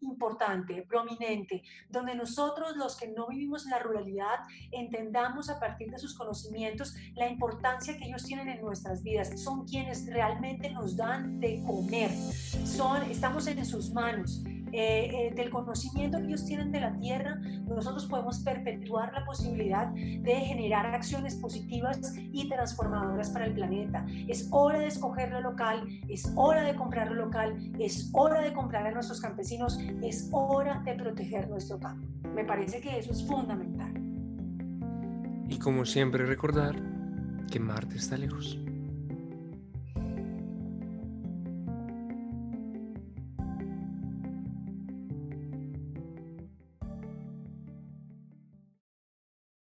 importante, 0.00 0.82
prominente, 0.88 1.62
donde 1.88 2.14
nosotros 2.14 2.76
los 2.76 2.96
que 2.96 3.08
no 3.08 3.28
vivimos 3.28 3.64
en 3.64 3.70
la 3.70 3.78
ruralidad 3.78 4.40
entendamos 4.70 5.50
a 5.50 5.58
partir 5.58 5.90
de 5.90 5.98
sus 5.98 6.14
conocimientos 6.14 6.94
la 7.14 7.28
importancia 7.28 7.96
que 7.96 8.04
ellos 8.04 8.24
tienen 8.24 8.48
en 8.48 8.60
nuestras 8.60 9.02
vidas. 9.02 9.40
Son 9.42 9.66
quienes 9.66 10.06
realmente 10.06 10.70
nos 10.70 10.96
dan 10.96 11.40
de 11.40 11.62
comer. 11.66 12.10
Son, 12.10 13.02
estamos 13.10 13.46
en 13.46 13.64
sus 13.64 13.90
manos. 13.92 14.42
Eh, 14.72 15.10
eh, 15.12 15.34
del 15.34 15.50
conocimiento 15.50 16.18
que 16.18 16.26
ellos 16.26 16.44
tienen 16.44 16.70
de 16.70 16.80
la 16.80 16.96
tierra, 16.96 17.36
nosotros 17.66 18.06
podemos 18.06 18.38
perpetuar 18.40 19.12
la 19.12 19.24
posibilidad 19.24 19.88
de 19.88 20.34
generar 20.34 20.86
acciones 20.94 21.34
positivas 21.36 22.14
y 22.32 22.48
transformadoras 22.48 23.30
para 23.30 23.46
el 23.46 23.54
planeta. 23.54 24.06
Es 24.28 24.48
hora 24.50 24.78
de 24.78 24.86
escoger 24.86 25.30
lo 25.32 25.40
local, 25.40 25.86
es 26.08 26.32
hora 26.36 26.62
de 26.62 26.74
comprar 26.74 27.08
lo 27.08 27.26
local, 27.26 27.56
es 27.78 28.10
hora 28.12 28.40
de 28.40 28.52
comprar 28.52 28.86
a 28.86 28.92
nuestros 28.92 29.20
campesinos, 29.20 29.78
es 30.02 30.28
hora 30.32 30.82
de 30.84 30.94
proteger 30.94 31.48
nuestro 31.48 31.78
campo. 31.80 32.06
Me 32.34 32.44
parece 32.44 32.80
que 32.80 32.98
eso 32.98 33.12
es 33.12 33.26
fundamental. 33.26 33.92
Y 35.48 35.58
como 35.58 35.84
siempre 35.84 36.24
recordar 36.26 36.76
que 37.50 37.58
Marte 37.58 37.96
está 37.96 38.16
lejos. 38.16 38.58